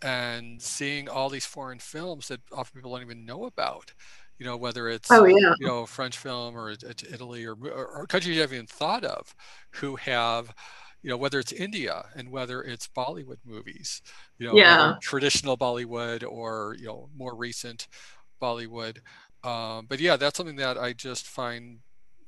and 0.02 0.60
seeing 0.60 1.08
all 1.08 1.28
these 1.28 1.46
foreign 1.46 1.78
films 1.78 2.28
that 2.28 2.40
often 2.52 2.78
people 2.78 2.92
don't 2.92 3.02
even 3.02 3.24
know 3.24 3.44
about 3.44 3.92
you 4.38 4.46
know, 4.46 4.56
whether 4.56 4.88
it's 4.88 5.10
oh, 5.10 5.24
yeah. 5.24 5.54
you 5.58 5.66
know 5.66 5.86
French 5.86 6.18
film 6.18 6.56
or 6.56 6.70
Italy 6.70 7.44
or, 7.44 7.54
or 7.54 8.06
countries 8.06 8.34
you 8.34 8.40
haven't 8.40 8.56
even 8.56 8.66
thought 8.66 9.04
of, 9.04 9.34
who 9.72 9.96
have 9.96 10.54
you 11.02 11.10
know 11.10 11.16
whether 11.16 11.38
it's 11.38 11.52
India 11.52 12.06
and 12.14 12.30
whether 12.30 12.62
it's 12.62 12.88
Bollywood 12.88 13.38
movies, 13.44 14.02
you 14.38 14.46
know, 14.46 14.54
yeah. 14.54 14.96
traditional 15.00 15.56
Bollywood 15.56 16.24
or 16.28 16.76
you 16.78 16.86
know 16.86 17.08
more 17.16 17.34
recent 17.34 17.88
Bollywood. 18.40 18.98
Um, 19.44 19.86
but 19.88 20.00
yeah, 20.00 20.16
that's 20.16 20.36
something 20.36 20.56
that 20.56 20.76
I 20.76 20.92
just 20.92 21.26
find 21.26 21.78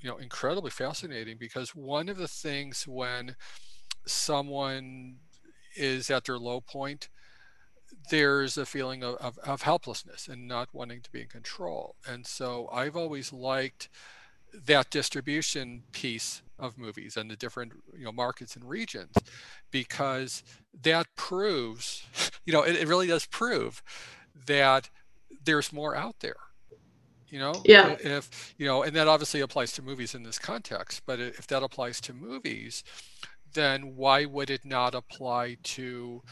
you 0.00 0.08
know 0.08 0.16
incredibly 0.16 0.70
fascinating 0.70 1.36
because 1.38 1.74
one 1.74 2.08
of 2.08 2.16
the 2.16 2.28
things 2.28 2.86
when 2.86 3.36
someone 4.06 5.16
is 5.76 6.10
at 6.10 6.24
their 6.24 6.38
low 6.38 6.60
point 6.60 7.08
there's 8.11 8.57
a 8.57 8.66
feeling 8.66 9.02
of, 9.02 9.16
of, 9.16 9.38
of, 9.38 9.62
helplessness 9.62 10.28
and 10.28 10.49
not 10.49 10.68
wanting 10.73 11.00
to 11.02 11.11
be 11.11 11.23
in 11.23 11.28
control. 11.28 11.97
And 12.07 12.26
so 12.26 12.68
I've 12.73 12.97
always 12.97 13.33
liked 13.33 13.88
that 14.66 14.90
distribution 14.90 15.83
piece 15.92 16.42
of 16.59 16.78
movies 16.78 17.16
and 17.16 17.30
the 17.30 17.37
different 17.37 17.73
you 17.97 18.04
know 18.04 18.12
markets 18.12 18.57
and 18.57 18.68
regions 18.68 19.14
because 19.71 20.42
that 20.83 21.07
proves 21.16 22.02
you 22.45 22.52
know 22.52 22.62
it, 22.62 22.76
it 22.76 22.88
really 22.88 23.07
does 23.07 23.26
prove 23.26 23.83
that 24.47 24.90
there's 25.45 25.73
more 25.73 25.95
out 25.95 26.16
there 26.21 26.37
you 27.28 27.38
know 27.38 27.54
yeah 27.64 27.97
if 28.00 28.54
you 28.59 28.66
know 28.66 28.83
and 28.83 28.97
that 28.97 29.07
obviously 29.07 29.40
applies 29.40 29.71
to 29.73 29.83
movies 29.83 30.14
in 30.14 30.23
this 30.23 30.38
context 30.38 31.02
but 31.07 31.21
if 31.21 31.47
that 31.47 31.62
applies 31.62 32.00
to 32.00 32.12
movies 32.12 32.83
then 33.54 33.97
why 33.97 34.25
would 34.25 34.50
it 34.50 34.64
not 34.64 34.95
apply 34.95 35.57
to 35.62 36.23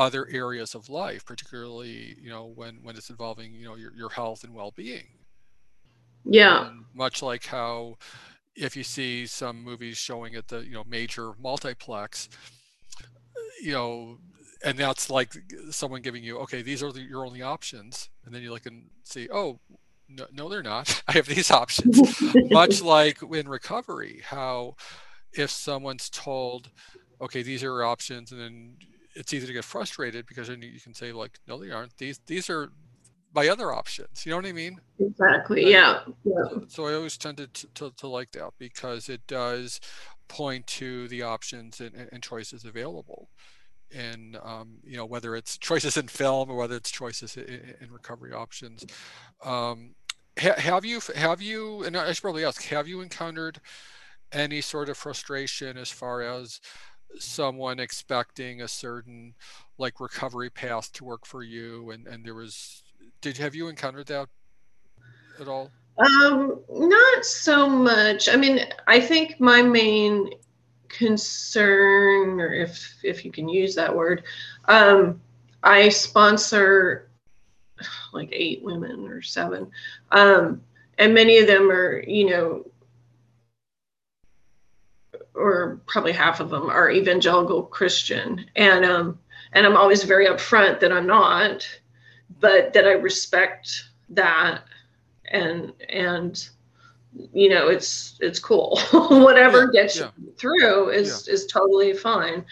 other 0.00 0.26
areas 0.32 0.74
of 0.74 0.88
life, 0.88 1.26
particularly 1.26 2.16
you 2.20 2.30
know 2.30 2.46
when 2.46 2.78
when 2.82 2.96
it's 2.96 3.10
involving 3.10 3.52
you 3.52 3.66
know 3.66 3.76
your, 3.76 3.94
your 3.94 4.08
health 4.08 4.42
and 4.42 4.54
well-being. 4.54 5.06
Yeah. 6.24 6.68
And 6.68 6.84
much 6.94 7.22
like 7.22 7.44
how 7.46 7.98
if 8.56 8.76
you 8.76 8.82
see 8.82 9.26
some 9.26 9.62
movies 9.62 9.98
showing 9.98 10.34
at 10.34 10.48
the 10.48 10.64
you 10.64 10.72
know 10.72 10.84
major 10.86 11.32
multiplex, 11.38 12.30
you 13.62 13.72
know, 13.72 14.18
and 14.64 14.78
that's 14.78 15.10
like 15.10 15.34
someone 15.70 16.00
giving 16.00 16.24
you 16.24 16.38
okay 16.38 16.62
these 16.62 16.82
are 16.82 16.92
the, 16.92 17.02
your 17.02 17.26
only 17.26 17.42
options, 17.42 18.08
and 18.24 18.34
then 18.34 18.42
you 18.42 18.50
look 18.50 18.64
and 18.64 18.88
see 19.04 19.28
oh 19.30 19.60
no, 20.08 20.26
no 20.32 20.48
they're 20.48 20.62
not 20.62 21.02
I 21.08 21.12
have 21.12 21.26
these 21.26 21.50
options. 21.50 22.00
much 22.50 22.80
like 22.96 23.18
in 23.22 23.48
recovery, 23.48 24.22
how 24.24 24.76
if 25.34 25.50
someone's 25.50 26.08
told 26.08 26.70
okay 27.20 27.42
these 27.42 27.62
are 27.62 27.66
your 27.66 27.84
options 27.84 28.32
and 28.32 28.40
then 28.40 28.76
it's 29.14 29.32
easy 29.32 29.46
to 29.46 29.52
get 29.52 29.64
frustrated 29.64 30.26
because 30.26 30.48
then 30.48 30.62
you 30.62 30.80
can 30.80 30.94
say 30.94 31.12
like, 31.12 31.38
no, 31.46 31.58
they 31.58 31.70
aren't. 31.70 31.96
These 31.96 32.20
these 32.26 32.50
are 32.50 32.70
my 33.34 33.48
other 33.48 33.72
options. 33.72 34.24
You 34.24 34.30
know 34.30 34.36
what 34.36 34.46
I 34.46 34.52
mean? 34.52 34.80
Exactly. 34.98 35.62
And 35.62 35.70
yeah. 35.70 36.00
yeah. 36.24 36.34
So, 36.48 36.64
so, 36.68 36.86
I 36.86 36.94
always 36.94 37.16
tended 37.16 37.54
to, 37.54 37.66
to, 37.74 37.90
to, 37.98 38.08
like 38.08 38.32
that 38.32 38.50
because 38.58 39.08
it 39.08 39.26
does 39.26 39.80
point 40.28 40.66
to 40.66 41.08
the 41.08 41.22
options 41.22 41.80
and, 41.80 42.08
and 42.10 42.22
choices 42.22 42.64
available. 42.64 43.28
And 43.94 44.36
um, 44.42 44.78
you 44.84 44.96
know 44.96 45.06
whether 45.06 45.34
it's 45.34 45.58
choices 45.58 45.96
in 45.96 46.06
film 46.06 46.48
or 46.48 46.56
whether 46.56 46.76
it's 46.76 46.90
choices 46.90 47.36
in, 47.36 47.74
in 47.80 47.90
recovery 47.90 48.32
options. 48.32 48.86
Um, 49.44 49.96
ha, 50.38 50.54
have 50.56 50.84
you 50.84 51.00
have 51.16 51.42
you 51.42 51.82
and 51.82 51.96
I 51.96 52.12
should 52.12 52.22
probably 52.22 52.44
ask 52.44 52.62
have 52.66 52.86
you 52.86 53.00
encountered 53.00 53.60
any 54.30 54.60
sort 54.60 54.88
of 54.88 54.96
frustration 54.96 55.76
as 55.76 55.90
far 55.90 56.22
as 56.22 56.60
someone 57.18 57.80
expecting 57.80 58.62
a 58.62 58.68
certain 58.68 59.34
like 59.78 60.00
recovery 60.00 60.50
path 60.50 60.92
to 60.92 61.04
work 61.04 61.26
for 61.26 61.42
you 61.42 61.90
and 61.90 62.06
and 62.06 62.24
there 62.24 62.34
was 62.34 62.82
did 63.20 63.36
have 63.36 63.54
you 63.54 63.68
encountered 63.68 64.06
that 64.06 64.28
at 65.40 65.48
all? 65.48 65.70
Um 65.98 66.60
not 66.70 67.24
so 67.24 67.68
much. 67.68 68.28
I 68.28 68.36
mean 68.36 68.60
i 68.86 69.00
think 69.00 69.40
my 69.40 69.62
main 69.62 70.30
concern 70.88 72.40
or 72.40 72.52
if 72.52 72.94
if 73.02 73.24
you 73.24 73.30
can 73.30 73.48
use 73.48 73.76
that 73.76 73.94
word 73.94 74.24
um 74.66 75.20
i 75.62 75.88
sponsor 75.88 77.08
like 78.12 78.28
eight 78.32 78.62
women 78.62 79.06
or 79.08 79.22
seven. 79.22 79.70
Um 80.10 80.62
and 80.98 81.14
many 81.14 81.38
of 81.38 81.46
them 81.46 81.70
are 81.70 82.02
you 82.02 82.28
know 82.30 82.69
or 85.34 85.80
probably 85.86 86.12
half 86.12 86.40
of 86.40 86.50
them 86.50 86.68
are 86.70 86.90
evangelical 86.90 87.62
Christian, 87.62 88.46
and 88.56 88.84
um, 88.84 89.18
and 89.52 89.66
I'm 89.66 89.76
always 89.76 90.02
very 90.04 90.26
upfront 90.26 90.80
that 90.80 90.92
I'm 90.92 91.06
not, 91.06 91.66
but 92.40 92.72
that 92.72 92.86
I 92.86 92.92
respect 92.92 93.84
that, 94.10 94.62
and 95.30 95.72
and 95.88 96.48
you 97.32 97.48
know 97.48 97.68
it's 97.68 98.16
it's 98.20 98.38
cool. 98.38 98.78
Whatever 98.92 99.70
Yeah, 99.72 99.82
gets 99.82 99.96
yeah. 99.98 100.10
you 100.20 100.32
through 100.38 100.90
is 100.90 101.28
is 101.28 101.46
totally 101.46 101.92
fine. 101.94 102.44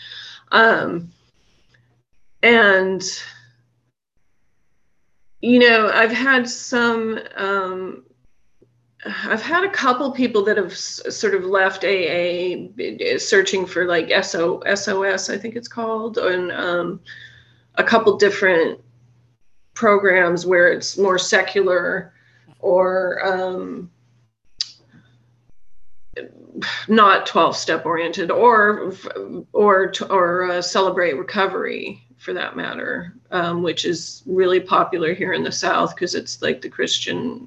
Um 0.52 1.12
and 2.42 3.02
you 5.40 5.58
know 5.58 5.90
i've 5.92 6.12
had 6.12 6.48
some 6.48 7.18
um 7.36 8.04
I've 9.04 9.42
had 9.42 9.64
a 9.64 9.70
couple 9.70 10.10
people 10.10 10.44
that 10.44 10.56
have 10.56 10.72
s- 10.72 11.00
sort 11.10 11.34
of 11.34 11.44
left 11.44 11.84
AA 11.84 12.68
searching 13.18 13.64
for 13.64 13.84
like 13.84 14.10
SO, 14.24 14.60
SOS, 14.74 15.30
I 15.30 15.38
think 15.38 15.54
it's 15.54 15.68
called, 15.68 16.18
and 16.18 16.50
um, 16.50 17.00
a 17.76 17.84
couple 17.84 18.16
different 18.16 18.80
programs 19.74 20.44
where 20.44 20.72
it's 20.72 20.98
more 20.98 21.18
secular 21.18 22.12
or 22.58 23.24
um, 23.24 23.88
not 26.88 27.26
12 27.26 27.56
step 27.56 27.86
oriented 27.86 28.32
or 28.32 28.92
or 29.52 29.92
or 30.10 30.50
uh, 30.50 30.62
celebrate 30.62 31.14
recovery 31.14 32.02
for 32.16 32.32
that 32.32 32.56
matter 32.56 33.14
um, 33.30 33.62
which 33.62 33.84
is 33.84 34.24
really 34.26 34.58
popular 34.58 35.14
here 35.14 35.32
in 35.32 35.44
the 35.44 35.52
south 35.52 35.94
because 35.94 36.16
it's 36.16 36.42
like 36.42 36.60
the 36.60 36.68
christian 36.68 37.46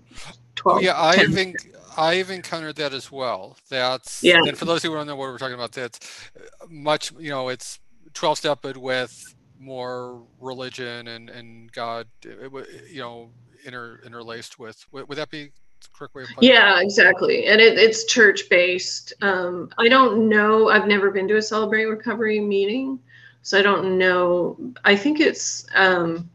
12 0.55 0.77
Oh, 0.77 0.81
yeah, 0.81 0.93
I 0.95 1.25
think 1.27 1.61
10 1.61 1.71
I've 1.97 2.29
encountered 2.29 2.75
that 2.77 2.93
as 2.93 3.11
well. 3.11 3.57
That's 3.69 4.23
Yeah. 4.23 4.39
and 4.47 4.57
for 4.57 4.65
those 4.65 4.83
who 4.83 4.93
don't 4.93 5.07
know 5.07 5.15
what 5.15 5.29
we're 5.29 5.37
talking 5.37 5.55
about, 5.55 5.71
that's 5.73 6.29
uh, 6.37 6.65
much 6.69 7.11
you 7.19 7.29
know 7.29 7.49
it's 7.49 7.79
twelve 8.13 8.37
step 8.37 8.59
but 8.61 8.77
with 8.77 9.35
more 9.59 10.23
religion 10.39 11.07
and 11.07 11.29
and 11.29 11.71
God, 11.71 12.07
uh, 12.25 12.61
you 12.89 13.01
know, 13.01 13.31
inter 13.65 13.99
interlaced 14.05 14.59
with. 14.59 14.83
Would, 14.91 15.07
would 15.09 15.17
that 15.17 15.29
be 15.29 15.51
correct 15.93 16.15
way 16.15 16.23
of 16.23 16.29
putting 16.29 16.49
it? 16.49 16.53
Yeah, 16.53 16.79
exactly. 16.81 17.45
And 17.45 17.61
it, 17.61 17.77
it's 17.77 18.05
church 18.05 18.49
based. 18.49 19.13
Um, 19.21 19.69
I 19.77 19.87
don't 19.87 20.29
know. 20.29 20.69
I've 20.69 20.87
never 20.87 21.11
been 21.11 21.27
to 21.27 21.37
a 21.37 21.41
Celebrate 21.41 21.85
Recovery 21.85 22.39
meeting. 22.39 22.99
So 23.43 23.57
I 23.57 23.61
don't 23.61 23.97
know. 23.97 24.57
I 24.85 24.95
think 24.95 25.19
it's 25.19 25.65
um, 25.75 26.29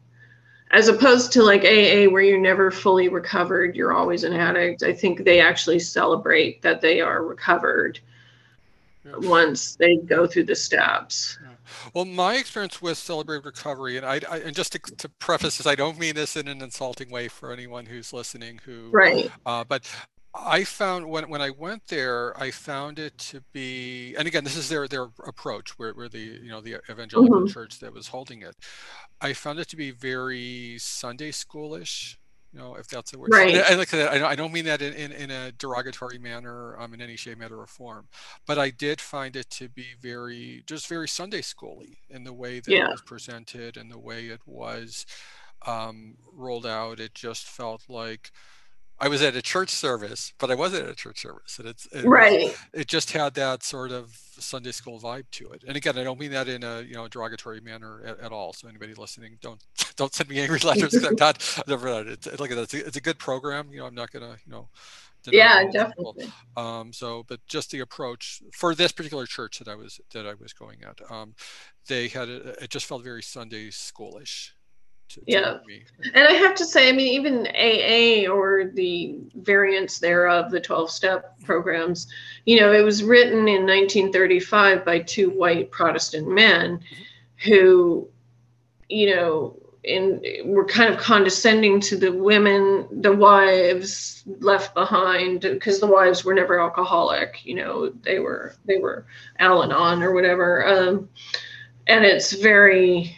as 0.72 0.88
opposed 0.88 1.32
to 1.32 1.42
like 1.42 1.62
AA, 1.62 2.10
where 2.10 2.22
you're 2.22 2.38
never 2.40 2.70
fully 2.70 3.08
recovered, 3.08 3.76
you're 3.76 3.92
always 3.92 4.24
an 4.24 4.32
addict. 4.32 4.82
I 4.82 4.92
think 4.92 5.24
they 5.24 5.40
actually 5.40 5.78
celebrate 5.78 6.62
that 6.62 6.80
they 6.80 7.00
are 7.00 7.24
recovered 7.24 8.00
Yeah. 9.04 9.12
once 9.18 9.76
they 9.76 9.96
go 9.96 10.26
through 10.26 10.44
the 10.44 10.56
steps. 10.56 11.38
Well, 11.94 12.04
my 12.04 12.36
experience 12.36 12.80
with 12.80 12.98
Celebrate 12.98 13.44
Recovery, 13.44 13.96
and 13.96 14.06
I, 14.06 14.20
I 14.28 14.38
and 14.38 14.54
just 14.54 14.72
to, 14.72 14.78
to 14.78 15.08
preface 15.08 15.58
this, 15.58 15.66
I 15.66 15.74
don't 15.74 15.98
mean 15.98 16.14
this 16.14 16.36
in 16.36 16.46
an 16.48 16.62
insulting 16.62 17.10
way 17.10 17.28
for 17.28 17.52
anyone 17.52 17.86
who's 17.86 18.12
listening 18.12 18.60
who 18.64 18.90
Right. 18.90 19.30
Uh, 19.44 19.64
but 19.64 19.88
I 20.38 20.64
found 20.64 21.08
when 21.08 21.28
when 21.28 21.40
I 21.42 21.50
went 21.50 21.86
there, 21.88 22.38
I 22.40 22.50
found 22.50 22.98
it 22.98 23.16
to 23.18 23.40
be, 23.52 24.14
and 24.16 24.26
again, 24.28 24.44
this 24.44 24.56
is 24.56 24.68
their 24.68 24.86
their 24.88 25.08
approach, 25.26 25.78
where 25.78 25.92
where 25.94 26.08
the 26.08 26.18
you 26.18 26.48
know 26.48 26.60
the 26.60 26.80
evangelical 26.90 27.40
Mhm. 27.42 27.52
church 27.52 27.78
that 27.80 27.92
was 27.92 28.08
holding 28.08 28.42
it. 28.42 28.54
I 29.20 29.32
found 29.32 29.58
it 29.58 29.68
to 29.68 29.76
be 29.76 29.90
very 29.92 30.76
Sunday 30.78 31.30
schoolish. 31.32 32.16
You 32.52 32.60
know, 32.60 32.74
if 32.76 32.88
that's 32.88 33.12
a 33.12 33.18
word. 33.18 33.30
Right. 33.32 33.56
I, 33.56 33.74
like 33.74 33.90
that. 33.90 34.10
I 34.12 34.18
don't, 34.18 34.28
I 34.30 34.34
don't 34.34 34.52
mean 34.52 34.64
that 34.64 34.80
in, 34.80 34.94
in, 34.94 35.12
in 35.12 35.30
a 35.30 35.52
derogatory 35.52 36.16
manner, 36.18 36.78
um, 36.80 36.94
in 36.94 37.02
any 37.02 37.16
shape, 37.16 37.36
matter, 37.36 37.60
or 37.60 37.66
form. 37.66 38.08
But 38.46 38.58
I 38.58 38.70
did 38.70 38.98
find 38.98 39.36
it 39.36 39.50
to 39.50 39.68
be 39.68 39.88
very, 40.00 40.62
just 40.66 40.86
very 40.86 41.06
Sunday 41.06 41.42
schooly 41.42 41.98
in 42.08 42.24
the 42.24 42.32
way 42.32 42.60
that 42.60 42.70
Yeah. 42.72 42.86
it 42.86 42.92
was 42.92 43.02
presented 43.02 43.76
and 43.76 43.90
the 43.90 43.98
way 43.98 44.28
it 44.28 44.40
was 44.46 45.04
um, 45.66 46.16
rolled 46.32 46.64
out. 46.66 46.98
It 46.98 47.14
just 47.14 47.46
felt 47.46 47.82
like 47.88 48.30
I 48.98 49.08
was 49.08 49.20
at 49.22 49.36
a 49.36 49.42
church 49.42 49.70
service, 49.70 50.32
but 50.38 50.50
I 50.50 50.54
wasn't 50.54 50.84
at 50.84 50.90
a 50.90 50.94
church 50.94 51.20
service, 51.20 51.58
and 51.58 51.68
it's 51.68 51.86
it, 51.92 52.04
Right. 52.06 52.56
it 52.72 52.86
just 52.88 53.12
had 53.12 53.34
that 53.34 53.62
sort 53.62 53.90
of 53.92 54.16
Sunday 54.38 54.72
school 54.72 54.98
vibe 55.00 55.26
to 55.32 55.50
it. 55.52 55.64
And 55.66 55.76
again, 55.76 55.98
I 55.98 56.04
don't 56.04 56.18
mean 56.18 56.30
that 56.32 56.48
in 56.48 56.64
a 56.64 56.80
you 56.82 56.94
know 56.94 57.06
derogatory 57.08 57.60
manner 57.60 58.02
at, 58.06 58.20
at 58.20 58.32
all. 58.32 58.52
So 58.54 58.68
anybody 58.68 58.94
listening, 58.94 59.38
don't 59.42 59.62
don't 59.96 60.14
send 60.14 60.30
me 60.30 60.40
angry 60.40 60.60
letters 60.60 60.94
because 60.94 61.04
I'm 61.04 61.16
not. 61.20 61.36
I've 61.58 61.68
never 61.68 61.88
done 61.88 62.08
it. 62.08 62.26
It's, 62.26 62.40
like 62.40 62.50
it's 62.50 62.74
a, 62.74 62.86
it's 62.86 62.96
a 62.96 63.00
good 63.02 63.18
program. 63.18 63.70
You 63.72 63.80
know, 63.80 63.86
I'm 63.86 63.94
not 63.94 64.10
gonna 64.10 64.36
you 64.44 64.52
know. 64.52 64.68
Yeah, 65.30 65.60
it 65.62 65.72
to 65.72 65.78
people. 65.78 66.14
definitely. 66.14 66.32
Um, 66.56 66.92
so, 66.92 67.24
but 67.28 67.40
just 67.48 67.72
the 67.72 67.80
approach 67.80 68.42
for 68.52 68.74
this 68.76 68.92
particular 68.92 69.26
church 69.26 69.58
that 69.58 69.66
I 69.68 69.74
was 69.74 70.00
that 70.12 70.26
I 70.26 70.34
was 70.34 70.52
going 70.52 70.84
at, 70.84 71.00
um, 71.10 71.34
they 71.88 72.08
had 72.08 72.28
a, 72.28 72.62
it 72.62 72.70
just 72.70 72.86
felt 72.86 73.02
very 73.02 73.22
Sunday 73.22 73.68
schoolish. 73.70 74.50
To, 75.08 75.20
to 75.20 75.24
Yeah. 75.26 75.58
me. 75.66 75.82
And 76.14 76.26
I 76.26 76.32
have 76.32 76.54
to 76.56 76.64
say, 76.64 76.88
I 76.88 76.92
mean, 76.92 77.08
even 77.08 77.46
AA 77.48 78.30
or 78.30 78.70
the 78.74 79.18
variants 79.36 79.98
thereof, 79.98 80.50
the 80.50 80.60
12 80.60 80.90
step 80.90 81.40
programs, 81.44 82.06
you 82.44 82.60
know, 82.60 82.72
it 82.72 82.82
was 82.82 83.02
written 83.04 83.48
in 83.48 83.66
1935 83.66 84.84
by 84.84 85.00
two 85.00 85.30
white 85.30 85.70
Protestant 85.70 86.28
men 86.28 86.80
who, 87.44 88.08
you 88.88 89.14
know, 89.14 89.56
in, 89.84 90.20
were 90.44 90.64
kind 90.64 90.92
of 90.92 90.98
condescending 91.00 91.80
to 91.80 91.96
the 91.96 92.12
women, 92.12 92.86
the 92.90 93.12
wives 93.12 94.24
left 94.40 94.74
behind, 94.74 95.42
because 95.42 95.78
the 95.78 95.86
wives 95.86 96.24
were 96.24 96.34
never 96.34 96.60
alcoholic, 96.60 97.44
you 97.44 97.54
know, 97.54 97.90
they 98.02 98.18
were, 98.18 98.56
they 98.64 98.78
were 98.78 99.06
Al 99.38 99.62
Anon 99.62 100.02
or 100.02 100.12
whatever. 100.12 100.66
Um, 100.66 101.08
and 101.86 102.04
it's 102.04 102.32
very, 102.32 103.16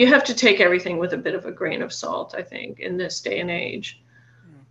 you 0.00 0.06
have 0.06 0.24
to 0.24 0.34
take 0.34 0.60
everything 0.60 0.96
with 0.96 1.12
a 1.12 1.18
bit 1.18 1.34
of 1.34 1.44
a 1.44 1.52
grain 1.52 1.82
of 1.82 1.92
salt, 1.92 2.34
I 2.34 2.42
think, 2.42 2.80
in 2.80 2.96
this 2.96 3.20
day 3.20 3.38
and 3.38 3.50
age. 3.50 4.00
Hmm. 4.42 4.62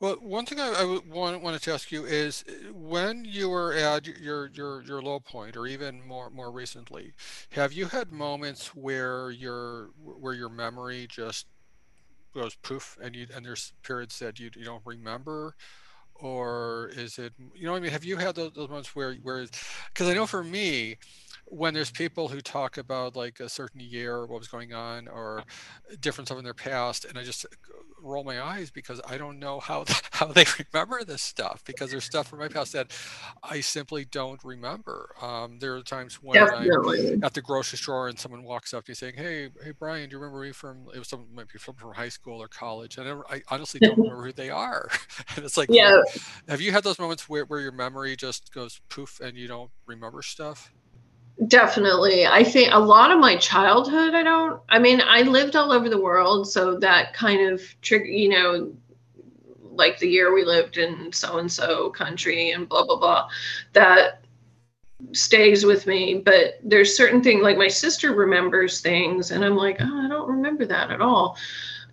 Well, 0.00 0.14
one 0.22 0.46
thing 0.46 0.58
I 0.58 1.00
want, 1.06 1.42
wanted 1.42 1.60
to 1.64 1.74
ask 1.74 1.92
you 1.92 2.06
is 2.06 2.46
when 2.72 3.26
you 3.26 3.50
were 3.50 3.74
at 3.74 4.06
your 4.06 4.46
your 4.54 4.82
your 4.82 5.02
low 5.02 5.20
point, 5.20 5.54
or 5.58 5.66
even 5.66 6.00
more 6.08 6.30
more 6.30 6.50
recently, 6.50 7.12
have 7.50 7.74
you 7.74 7.84
had 7.84 8.10
moments 8.10 8.74
where 8.74 9.30
your 9.30 9.90
where 10.02 10.32
your 10.32 10.48
memory 10.48 11.08
just 11.10 11.44
goes 12.32 12.54
poof, 12.54 12.96
and 13.02 13.14
you 13.14 13.26
and 13.36 13.44
there's 13.44 13.74
periods 13.82 14.18
that 14.20 14.40
you 14.40 14.48
you 14.56 14.64
don't 14.64 14.86
remember, 14.86 15.56
or 16.14 16.90
is 16.96 17.18
it 17.18 17.34
you 17.54 17.66
know 17.66 17.74
I 17.74 17.80
mean? 17.80 17.90
Have 17.90 18.06
you 18.06 18.16
had 18.16 18.34
those, 18.34 18.52
those 18.52 18.70
moments 18.70 18.96
where 18.96 19.12
where 19.16 19.44
because 19.92 20.08
I 20.08 20.14
know 20.14 20.26
for 20.26 20.42
me, 20.42 20.96
when 21.54 21.74
there's 21.74 21.90
people 21.90 22.28
who 22.28 22.40
talk 22.40 22.76
about 22.76 23.16
like 23.16 23.40
a 23.40 23.48
certain 23.48 23.80
year 23.80 24.16
or 24.16 24.26
what 24.26 24.40
was 24.40 24.48
going 24.48 24.72
on 24.74 25.08
or 25.08 25.44
different 26.00 26.28
stuff 26.28 26.38
in 26.38 26.44
their 26.44 26.54
past, 26.54 27.04
and 27.04 27.18
I 27.18 27.22
just 27.22 27.46
roll 28.02 28.24
my 28.24 28.40
eyes 28.42 28.70
because 28.70 29.00
I 29.08 29.16
don't 29.16 29.38
know 29.38 29.60
how 29.60 29.84
how 30.12 30.26
they 30.26 30.44
remember 30.72 31.04
this 31.04 31.22
stuff 31.22 31.62
because 31.64 31.90
there's 31.90 32.04
stuff 32.04 32.28
from 32.28 32.40
my 32.40 32.48
past 32.48 32.72
that 32.72 32.92
I 33.42 33.60
simply 33.60 34.04
don't 34.04 34.42
remember. 34.44 35.14
Um, 35.22 35.58
there 35.60 35.74
are 35.76 35.82
times 35.82 36.16
when 36.16 36.48
I'm 36.50 36.82
at 37.22 37.34
the 37.34 37.42
grocery 37.42 37.78
store 37.78 38.08
and 38.08 38.18
someone 38.18 38.42
walks 38.44 38.74
up 38.74 38.84
to 38.86 38.90
you 38.92 38.94
saying, 38.96 39.14
"Hey, 39.16 39.48
hey, 39.62 39.72
Brian, 39.78 40.08
do 40.08 40.16
you 40.16 40.20
remember 40.20 40.40
me 40.42 40.52
from?" 40.52 40.86
It 40.94 40.98
was 40.98 41.08
someone 41.08 41.34
might 41.34 41.48
be 41.48 41.58
from, 41.58 41.76
from 41.76 41.94
high 41.94 42.08
school 42.08 42.42
or 42.42 42.48
college. 42.48 42.98
I 42.98 43.02
I 43.30 43.42
honestly 43.50 43.80
don't 43.80 43.98
remember 44.02 44.24
who 44.26 44.32
they 44.32 44.50
are. 44.50 44.88
and 45.36 45.44
it's 45.44 45.56
like, 45.56 45.68
Yeah, 45.70 45.92
well, 45.94 46.04
have 46.48 46.60
you 46.60 46.72
had 46.72 46.84
those 46.84 46.98
moments 46.98 47.28
where, 47.28 47.44
where 47.44 47.60
your 47.60 47.72
memory 47.72 48.16
just 48.16 48.52
goes 48.52 48.80
poof 48.88 49.20
and 49.20 49.36
you 49.36 49.48
don't 49.48 49.70
remember 49.86 50.22
stuff? 50.22 50.72
Definitely. 51.48 52.26
I 52.26 52.44
think 52.44 52.72
a 52.72 52.78
lot 52.78 53.10
of 53.10 53.18
my 53.18 53.36
childhood, 53.36 54.14
I 54.14 54.22
don't, 54.22 54.60
I 54.68 54.78
mean, 54.78 55.02
I 55.04 55.22
lived 55.22 55.56
all 55.56 55.72
over 55.72 55.88
the 55.88 56.00
world. 56.00 56.48
So 56.48 56.78
that 56.78 57.12
kind 57.14 57.52
of 57.52 57.62
trigger, 57.82 58.06
you 58.06 58.28
know, 58.28 58.72
like 59.72 59.98
the 59.98 60.08
year 60.08 60.32
we 60.32 60.44
lived 60.44 60.78
in 60.78 61.12
so 61.12 61.38
and 61.38 61.50
so 61.50 61.90
country 61.90 62.50
and 62.52 62.68
blah, 62.68 62.84
blah, 62.84 62.98
blah, 62.98 63.28
that 63.72 64.24
stays 65.12 65.66
with 65.66 65.86
me. 65.86 66.22
But 66.24 66.60
there's 66.62 66.96
certain 66.96 67.22
things 67.22 67.42
like 67.42 67.58
my 67.58 67.68
sister 67.68 68.12
remembers 68.12 68.80
things 68.80 69.32
and 69.32 69.44
I'm 69.44 69.56
like, 69.56 69.78
oh, 69.80 70.04
I 70.04 70.08
don't 70.08 70.30
remember 70.30 70.64
that 70.66 70.90
at 70.90 71.00
all. 71.00 71.36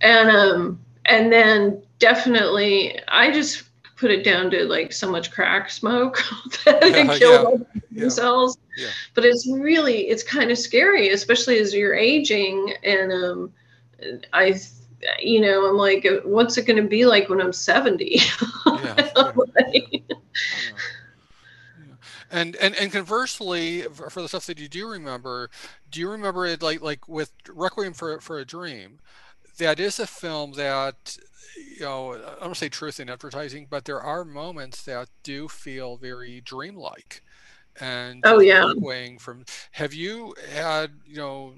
And, 0.01 0.29
um, 0.29 0.79
and 1.05 1.33
then 1.33 1.81
definitely, 1.99 2.99
I 3.07 3.31
just 3.31 3.63
put 4.01 4.11
it 4.11 4.25
down 4.25 4.51
to 4.51 4.65
like 4.65 4.93
so 4.93 5.09
much 5.11 5.31
crack 5.31 5.71
smoke 5.71 6.23
that 6.65 6.83
it 6.83 7.13
Yeah, 7.19 7.19
killed 7.19 7.65
yeah, 7.91 8.07
yeah. 8.07 8.09
cells. 8.09 8.57
Yeah. 8.75 8.93
But 9.15 9.25
it's 9.25 9.47
really, 9.49 10.09
it's 10.09 10.23
kind 10.23 10.51
of 10.51 10.57
scary, 10.59 11.09
especially 11.11 11.59
as 11.59 11.73
you're 11.73 11.95
aging. 11.95 12.73
And 12.83 13.13
um, 13.13 13.53
I, 14.33 14.55
you 15.19 15.41
know, 15.41 15.67
I'm 15.69 15.77
like, 15.77 16.07
what's 16.25 16.57
it 16.57 16.65
going 16.67 16.81
to 16.81 16.89
be 16.89 17.05
like 17.05 17.29
when 17.29 17.41
I'm 17.41 17.53
70? 17.53 18.19
Yeah, 18.73 19.09
yeah, 19.15 19.31
Like, 19.55 20.03
yeah. 20.55 20.75
Yeah. 21.77 21.95
And, 22.29 22.55
and 22.57 22.75
and 22.75 22.91
conversely, 22.91 23.83
for 23.83 24.09
for 24.09 24.21
the 24.21 24.27
stuff 24.29 24.45
that 24.47 24.59
you 24.59 24.69
do 24.69 24.87
remember, 24.89 25.49
do 25.89 25.99
you 25.99 26.09
remember 26.09 26.45
it 26.45 26.61
like 26.61 26.81
like 26.81 27.07
with 27.07 27.31
Requiem 27.49 27.93
for 27.93 28.19
for 28.21 28.39
a 28.39 28.45
Dream? 28.45 28.99
That 29.61 29.79
is 29.79 29.99
a 29.99 30.07
film 30.07 30.53
that 30.53 31.17
you 31.77 31.81
know 31.81 32.13
I 32.13 32.43
don't 32.43 32.57
say 32.57 32.67
truth 32.67 32.99
in 32.99 33.09
advertising, 33.09 33.67
but 33.69 33.85
there 33.85 34.01
are 34.01 34.25
moments 34.25 34.81
that 34.85 35.07
do 35.21 35.47
feel 35.47 35.97
very 35.97 36.41
dreamlike 36.41 37.21
and 37.79 38.21
Oh, 38.25 38.39
yeah. 38.39 38.73
from. 39.19 39.45
Have 39.73 39.93
you 39.93 40.33
had 40.51 40.91
you 41.05 41.17
know? 41.17 41.53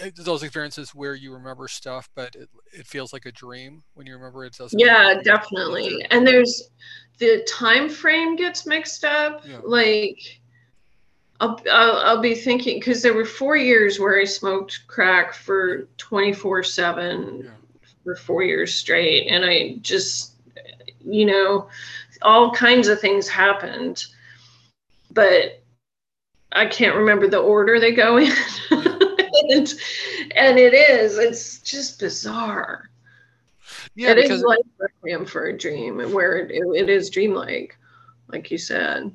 Eh, 0.00 0.10
those 0.16 0.42
experiences 0.42 0.94
where 0.94 1.14
you 1.14 1.34
remember 1.34 1.68
stuff, 1.68 2.08
but 2.14 2.34
it, 2.34 2.48
it 2.72 2.86
feels 2.86 3.12
like 3.12 3.26
a 3.26 3.32
dream 3.32 3.82
when 3.94 4.06
you 4.06 4.14
remember 4.14 4.44
it. 4.44 4.56
Doesn't 4.56 4.78
yeah, 4.78 5.20
definitely. 5.22 6.06
And 6.10 6.24
there's 6.26 6.70
the 7.18 7.46
time 7.48 7.88
frame 7.88 8.36
gets 8.36 8.64
mixed 8.64 9.04
up. 9.04 9.42
Yeah. 9.44 9.58
Like 9.64 10.40
I'll, 11.42 11.60
I'll, 11.72 11.96
I'll 11.96 12.20
be 12.20 12.36
thinking 12.36 12.78
because 12.78 13.02
there 13.02 13.14
were 13.14 13.24
four 13.24 13.56
years 13.56 13.98
where 13.98 14.16
I 14.16 14.24
smoked 14.24 14.86
crack 14.86 15.34
for 15.34 15.88
24 15.96 16.62
seven 16.62 17.50
for 18.04 18.14
four 18.14 18.44
years 18.44 18.72
straight, 18.72 19.26
and 19.26 19.44
I 19.44 19.76
just 19.80 20.34
you 21.04 21.26
know 21.26 21.68
all 22.22 22.52
kinds 22.52 22.86
of 22.86 23.00
things 23.00 23.28
happened, 23.28 24.06
but 25.10 25.60
I 26.52 26.66
can't 26.66 26.94
remember 26.94 27.26
the 27.26 27.38
order 27.38 27.80
they 27.80 27.92
go 27.92 28.18
in. 28.18 28.32
and, 28.70 29.74
and 30.36 30.58
it 30.60 30.74
is, 30.74 31.18
it's 31.18 31.58
just 31.58 31.98
bizarre. 31.98 32.88
Yeah, 33.96 34.12
it 34.12 34.18
is 34.18 34.42
like 34.42 34.60
Requiem 34.78 35.26
for 35.26 35.46
a 35.46 35.58
Dream, 35.58 36.12
where 36.12 36.36
it, 36.36 36.52
it 36.52 36.88
is 36.88 37.10
dreamlike, 37.10 37.76
like 38.28 38.48
you 38.52 38.58
said. 38.58 39.12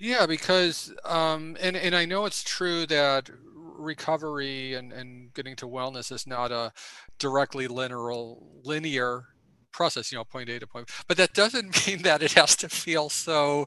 Yeah, 0.00 0.24
because 0.24 0.92
um, 1.04 1.58
and 1.60 1.76
and 1.76 1.94
I 1.94 2.06
know 2.06 2.24
it's 2.24 2.42
true 2.42 2.86
that 2.86 3.28
recovery 3.54 4.74
and, 4.74 4.92
and 4.92 5.32
getting 5.34 5.54
to 5.56 5.66
wellness 5.66 6.10
is 6.10 6.26
not 6.26 6.50
a 6.50 6.72
directly 7.18 7.68
linear 7.68 8.34
linear 8.64 9.24
process, 9.72 10.10
you 10.10 10.16
know, 10.16 10.24
point 10.24 10.48
A 10.48 10.58
to 10.58 10.66
point. 10.66 10.86
B. 10.86 10.92
But 11.06 11.18
that 11.18 11.34
doesn't 11.34 11.86
mean 11.86 12.02
that 12.02 12.22
it 12.22 12.32
has 12.32 12.56
to 12.56 12.68
feel 12.70 13.10
so 13.10 13.66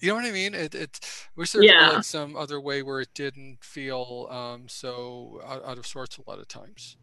you 0.00 0.08
know 0.08 0.16
what 0.16 0.24
I 0.24 0.32
mean? 0.32 0.54
It, 0.54 0.74
it 0.74 1.00
wish 1.36 1.52
there 1.52 1.62
yeah. 1.62 1.90
like 1.90 2.04
some 2.04 2.36
other 2.36 2.60
way 2.60 2.82
where 2.82 3.00
it 3.00 3.08
didn't 3.14 3.58
feel 3.62 4.28
um, 4.30 4.68
so 4.68 5.40
out, 5.46 5.64
out, 5.64 5.78
of 5.78 5.86
sorts 5.86 6.18
a 6.18 6.28
lot 6.28 6.38
of 6.38 6.48
times. 6.48 6.98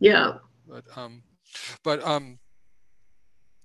Yeah. 0.00 0.34
But 0.68 0.84
um, 0.96 1.22
but 1.82 2.04
um, 2.04 2.40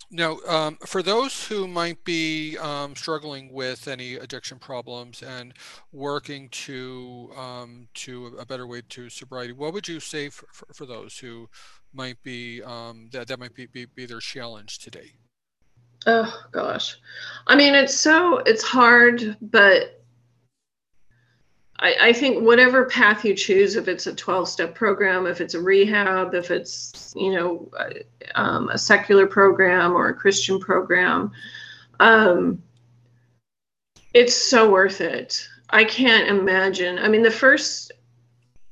now 0.10 0.38
um, 0.48 0.78
for 0.86 1.04
those 1.04 1.48
who 1.48 1.68
might 1.68 2.04
be 2.04 2.58
um, 2.58 2.96
struggling 2.96 3.52
with 3.52 3.88
any 3.88 4.16
addiction 4.16 4.60
problems 4.60 5.22
and 5.22 5.54
working 5.92 6.50
to 6.50 7.32
um, 7.36 7.88
to 7.96 8.38
a 8.40 8.46
better 8.46 8.68
way 8.68 8.82
to 8.90 9.10
sobriety, 9.10 9.54
what 9.54 9.74
would 9.74 9.88
you 9.88 10.00
say 10.00 10.30
for, 10.30 10.48
for, 10.54 10.68
for 10.74 10.86
those 10.86 11.18
who 11.18 11.50
might 11.94 12.22
be 12.24 12.62
um, 12.64 13.10
that 13.12 13.28
that 13.28 13.40
might 13.40 13.54
be, 13.54 13.66
be, 13.66 13.86
be 13.86 14.06
their 14.06 14.20
challenge 14.20 14.80
today? 14.80 15.14
Oh 16.06 16.34
gosh. 16.52 16.98
I 17.48 17.56
mean, 17.56 17.76
it's 17.76 17.96
so 17.96 18.38
it's 18.40 18.64
hard, 18.64 19.36
but 19.42 20.06
I, 21.80 21.96
I 22.02 22.14
think 22.14 22.44
whatever 22.44 22.86
path 22.86 23.24
you 23.24 23.36
choose, 23.36 23.76
if 23.76 23.88
it's 23.88 24.08
a 24.08 24.16
12 24.16 24.50
step 24.50 24.76
program, 24.76 25.28
if 25.28 25.42
it's 25.42 25.54
a 25.54 25.62
rehab, 25.62 26.34
if 26.34 26.50
it's, 26.50 27.14
you 27.16 27.34
know, 27.34 27.72
um, 28.36 28.70
a 28.70 28.78
secular 28.78 29.28
program 29.28 29.94
or 29.94 30.10
a 30.10 30.14
Christian 30.14 30.60
program, 30.60 31.32
um, 32.00 32.62
it's 34.14 34.36
so 34.36 34.72
worth 34.72 35.02
it. 35.02 35.48
I 35.70 35.84
can't 35.84 36.28
imagine. 36.28 36.98
I 36.98 37.08
mean, 37.10 37.22
the 37.22 37.30
first 37.30 37.92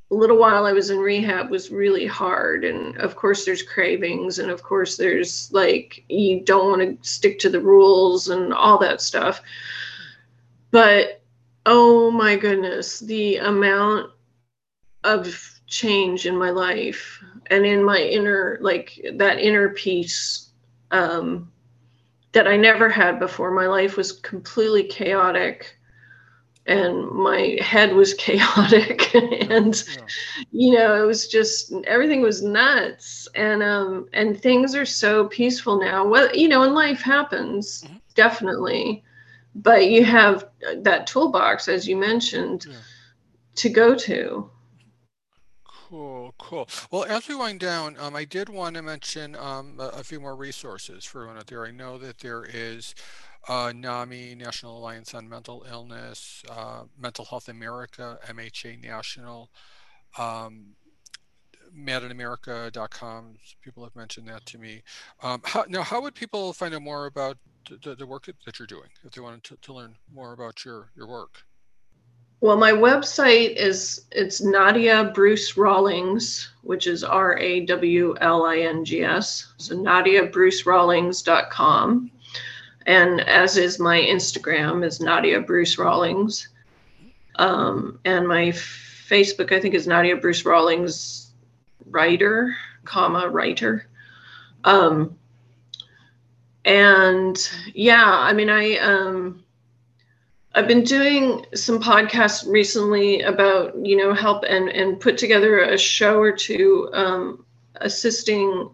little 0.10 0.38
while 0.38 0.66
I 0.66 0.72
was 0.72 0.90
in 0.90 0.98
rehab 0.98 1.50
was 1.50 1.72
really 1.72 2.06
hard. 2.06 2.64
And 2.64 2.98
of 2.98 3.16
course, 3.16 3.46
there's 3.46 3.62
cravings. 3.62 4.40
And 4.40 4.50
of 4.50 4.64
course, 4.64 4.98
there's 4.98 5.52
like, 5.52 6.04
you 6.10 6.42
don't 6.42 6.70
want 6.70 7.02
to 7.02 7.08
stick 7.10 7.38
to 7.40 7.50
the 7.50 7.60
rules 7.60 8.30
and 8.30 8.54
all 8.54 8.78
that 8.80 9.02
stuff. 9.02 9.42
But 10.72 11.15
oh 11.66 12.12
my 12.12 12.36
goodness, 12.36 13.00
the 13.00 13.38
amount 13.38 14.12
of 15.04 15.60
change 15.68 16.26
in 16.26 16.38
my 16.38 16.50
life 16.50 17.24
and 17.48 17.66
in 17.66 17.84
my 17.84 18.00
inner, 18.00 18.58
like 18.62 19.00
that 19.16 19.40
inner 19.40 19.70
peace 19.70 20.50
um, 20.92 21.52
that 22.34 22.48
I 22.48 22.58
never 22.58 22.90
had 22.90 23.20
before. 23.20 23.52
My 23.52 23.68
life 23.68 23.98
was 23.98 24.12
completely 24.12 24.84
chaotic 24.84 25.78
and 26.68 27.08
my 27.12 27.58
head 27.62 27.94
was 27.94 28.14
chaotic 28.18 29.14
and 29.16 29.84
yeah. 29.88 30.06
you 30.52 30.74
know 30.74 31.02
it 31.02 31.06
was 31.06 31.28
just 31.28 31.74
everything 31.86 32.22
was 32.22 32.42
nuts 32.42 33.28
and 33.36 33.62
um 33.62 34.08
and 34.14 34.42
things 34.42 34.76
are 34.76 34.86
so 34.86 35.28
peaceful 35.28 35.80
now 35.80 36.06
well 36.08 36.34
you 36.36 36.48
know 36.48 36.64
and 36.64 36.74
life 36.74 37.02
happens 37.02 37.84
mm-hmm. 37.84 37.98
definitely 38.16 39.04
but 39.56 39.88
you 39.88 40.04
have 40.04 40.46
that 40.82 41.08
toolbox 41.08 41.68
as 41.68 41.88
you 41.88 41.96
mentioned 41.96 42.66
yeah. 42.70 42.76
to 43.56 43.70
go 43.70 43.96
to 43.96 44.50
Cool, 45.88 46.34
cool. 46.40 46.68
Well, 46.90 47.04
as 47.04 47.28
we 47.28 47.36
wind 47.36 47.60
down, 47.60 47.96
um, 48.00 48.16
I 48.16 48.26
did 48.26 48.50
want 48.50 48.76
to 48.76 48.82
mention 48.82 49.36
um, 49.36 49.76
a, 49.80 50.00
a, 50.00 50.04
few 50.04 50.20
more 50.20 50.36
resources 50.36 51.06
for 51.06 51.20
everyone 51.20 51.38
out 51.38 51.46
there. 51.46 51.64
I 51.64 51.70
know 51.70 52.00
that 52.00 52.18
there 52.18 52.44
is 52.44 52.96
uh, 53.48 53.72
NAMI, 53.74 54.36
National 54.36 54.80
Alliance 54.80 55.14
on 55.14 55.30
Mental 55.30 55.64
Illness, 55.70 56.42
uh, 56.50 56.84
Mental 56.98 57.24
Health 57.24 57.50
America, 57.50 58.18
MHA 58.28 58.84
National, 58.84 59.52
um, 60.18 60.76
madinamerica.com. 61.78 63.36
People 63.62 63.84
have 63.84 63.96
mentioned 63.96 64.28
that 64.28 64.46
to 64.48 64.58
me. 64.58 64.82
Um, 65.22 65.42
how, 65.46 65.66
now, 65.70 65.84
how 65.84 66.02
would 66.02 66.16
people 66.16 66.52
find 66.54 66.74
out 66.74 66.82
more 66.82 67.06
about 67.06 67.38
the, 67.84 67.96
the 67.96 68.06
work 68.06 68.30
that 68.46 68.60
you're 68.60 68.68
doing 68.68 68.90
if 69.04 69.14
they 69.14 69.22
wanted 69.22 69.44
to, 69.46 69.56
to 69.58 69.74
learn 69.74 69.96
more 70.14 70.34
about 70.34 70.64
your, 70.66 70.92
your 70.96 71.08
work? 71.08 71.44
Well, 72.42 72.58
my 72.58 72.72
website 72.72 73.56
is 73.56 74.06
it's 74.12 74.42
Nadia 74.42 75.12
Bruce 75.14 75.56
Rawlings, 75.58 76.52
which 76.64 76.86
is 76.86 77.04
R 77.04 77.40
A 77.40 77.66
W 77.66 78.16
L 78.20 78.46
I 78.46 78.58
N 78.58 78.86
G 78.86 79.04
S. 79.04 79.54
So 79.58 79.76
NadiaBruceRawlings.com 79.76 82.12
and 82.86 83.22
as 83.22 83.58
is 83.58 83.80
my 83.80 84.00
Instagram 84.00 84.86
is 84.86 85.00
Nadia 85.00 85.42
Bruce 85.42 85.78
Rawlings, 85.78 86.50
um, 87.36 88.00
and 88.06 88.28
my 88.28 88.50
Facebook 88.50 89.52
I 89.52 89.60
think 89.60 89.74
is 89.74 89.88
Nadia 89.88 90.16
Bruce 90.16 90.46
Rawlings 90.46 91.32
writer, 91.90 92.56
comma 92.84 93.30
writer, 93.30 93.88
um, 94.64 95.18
and 96.66 97.50
yeah, 97.74 98.04
I 98.06 98.34
mean 98.34 98.50
I 98.50 98.78
um, 98.80 99.44
I've 100.56 100.68
been 100.68 100.84
doing 100.84 101.46
some 101.54 101.82
podcasts 101.82 102.46
recently 102.48 103.22
about 103.22 103.76
you 103.86 103.96
know 103.96 104.14
help 104.14 104.44
and 104.48 104.70
and 104.70 105.00
put 105.00 105.18
together 105.18 105.60
a 105.60 105.78
show 105.78 106.20
or 106.20 106.32
two 106.32 106.90
um, 106.94 107.46
assisting 107.76 108.70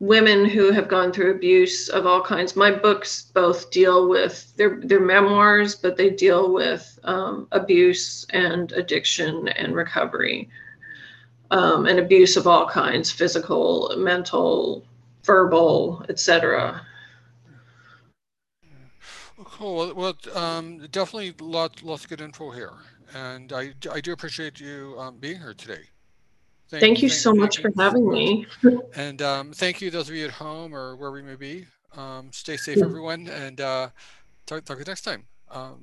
women 0.00 0.44
who 0.44 0.70
have 0.70 0.88
gone 0.88 1.12
through 1.12 1.32
abuse 1.32 1.88
of 1.88 2.06
all 2.06 2.22
kinds. 2.22 2.54
My 2.54 2.70
books 2.70 3.30
both 3.34 3.70
deal 3.70 4.08
with 4.08 4.56
their 4.56 4.80
their 4.82 5.00
memoirs, 5.00 5.74
but 5.74 5.96
they 5.96 6.08
deal 6.10 6.52
with 6.52 6.98
um, 7.04 7.46
abuse 7.52 8.26
and 8.30 8.72
addiction 8.72 9.48
and 9.48 9.74
recovery, 9.74 10.48
um, 11.50 11.84
and 11.84 11.98
abuse 11.98 12.38
of 12.38 12.46
all 12.46 12.66
kinds: 12.66 13.10
physical, 13.10 13.92
mental, 13.98 14.86
verbal, 15.28 16.02
etc. 16.08 16.80
Cool. 19.44 19.94
Well, 19.94 20.14
um, 20.34 20.78
definitely 20.90 21.34
lots 21.40 21.82
lots 21.82 22.04
of 22.04 22.10
good 22.10 22.20
info 22.20 22.50
here, 22.50 22.72
and 23.14 23.52
I 23.52 23.74
I 23.92 24.00
do 24.00 24.12
appreciate 24.12 24.58
you 24.58 24.96
um, 24.98 25.18
being 25.18 25.38
here 25.38 25.54
today. 25.54 25.84
Thank, 26.70 26.80
thank 26.80 27.02
you 27.02 27.08
thank, 27.08 27.20
so 27.20 27.34
much 27.34 27.60
for 27.60 27.70
having 27.76 28.10
me. 28.10 28.46
and 28.96 29.22
um, 29.22 29.52
thank 29.52 29.80
you, 29.80 29.90
those 29.90 30.08
of 30.08 30.14
you 30.14 30.24
at 30.24 30.32
home 30.32 30.74
or 30.74 30.96
where 30.96 31.10
we 31.12 31.22
may 31.22 31.36
be. 31.36 31.66
Um, 31.96 32.30
stay 32.32 32.56
safe, 32.56 32.82
everyone, 32.82 33.28
and 33.28 33.60
uh, 33.60 33.88
talk, 34.46 34.64
talk 34.64 34.76
to 34.76 34.80
you 34.80 34.84
next 34.84 35.02
time. 35.02 35.24
Um, 35.50 35.78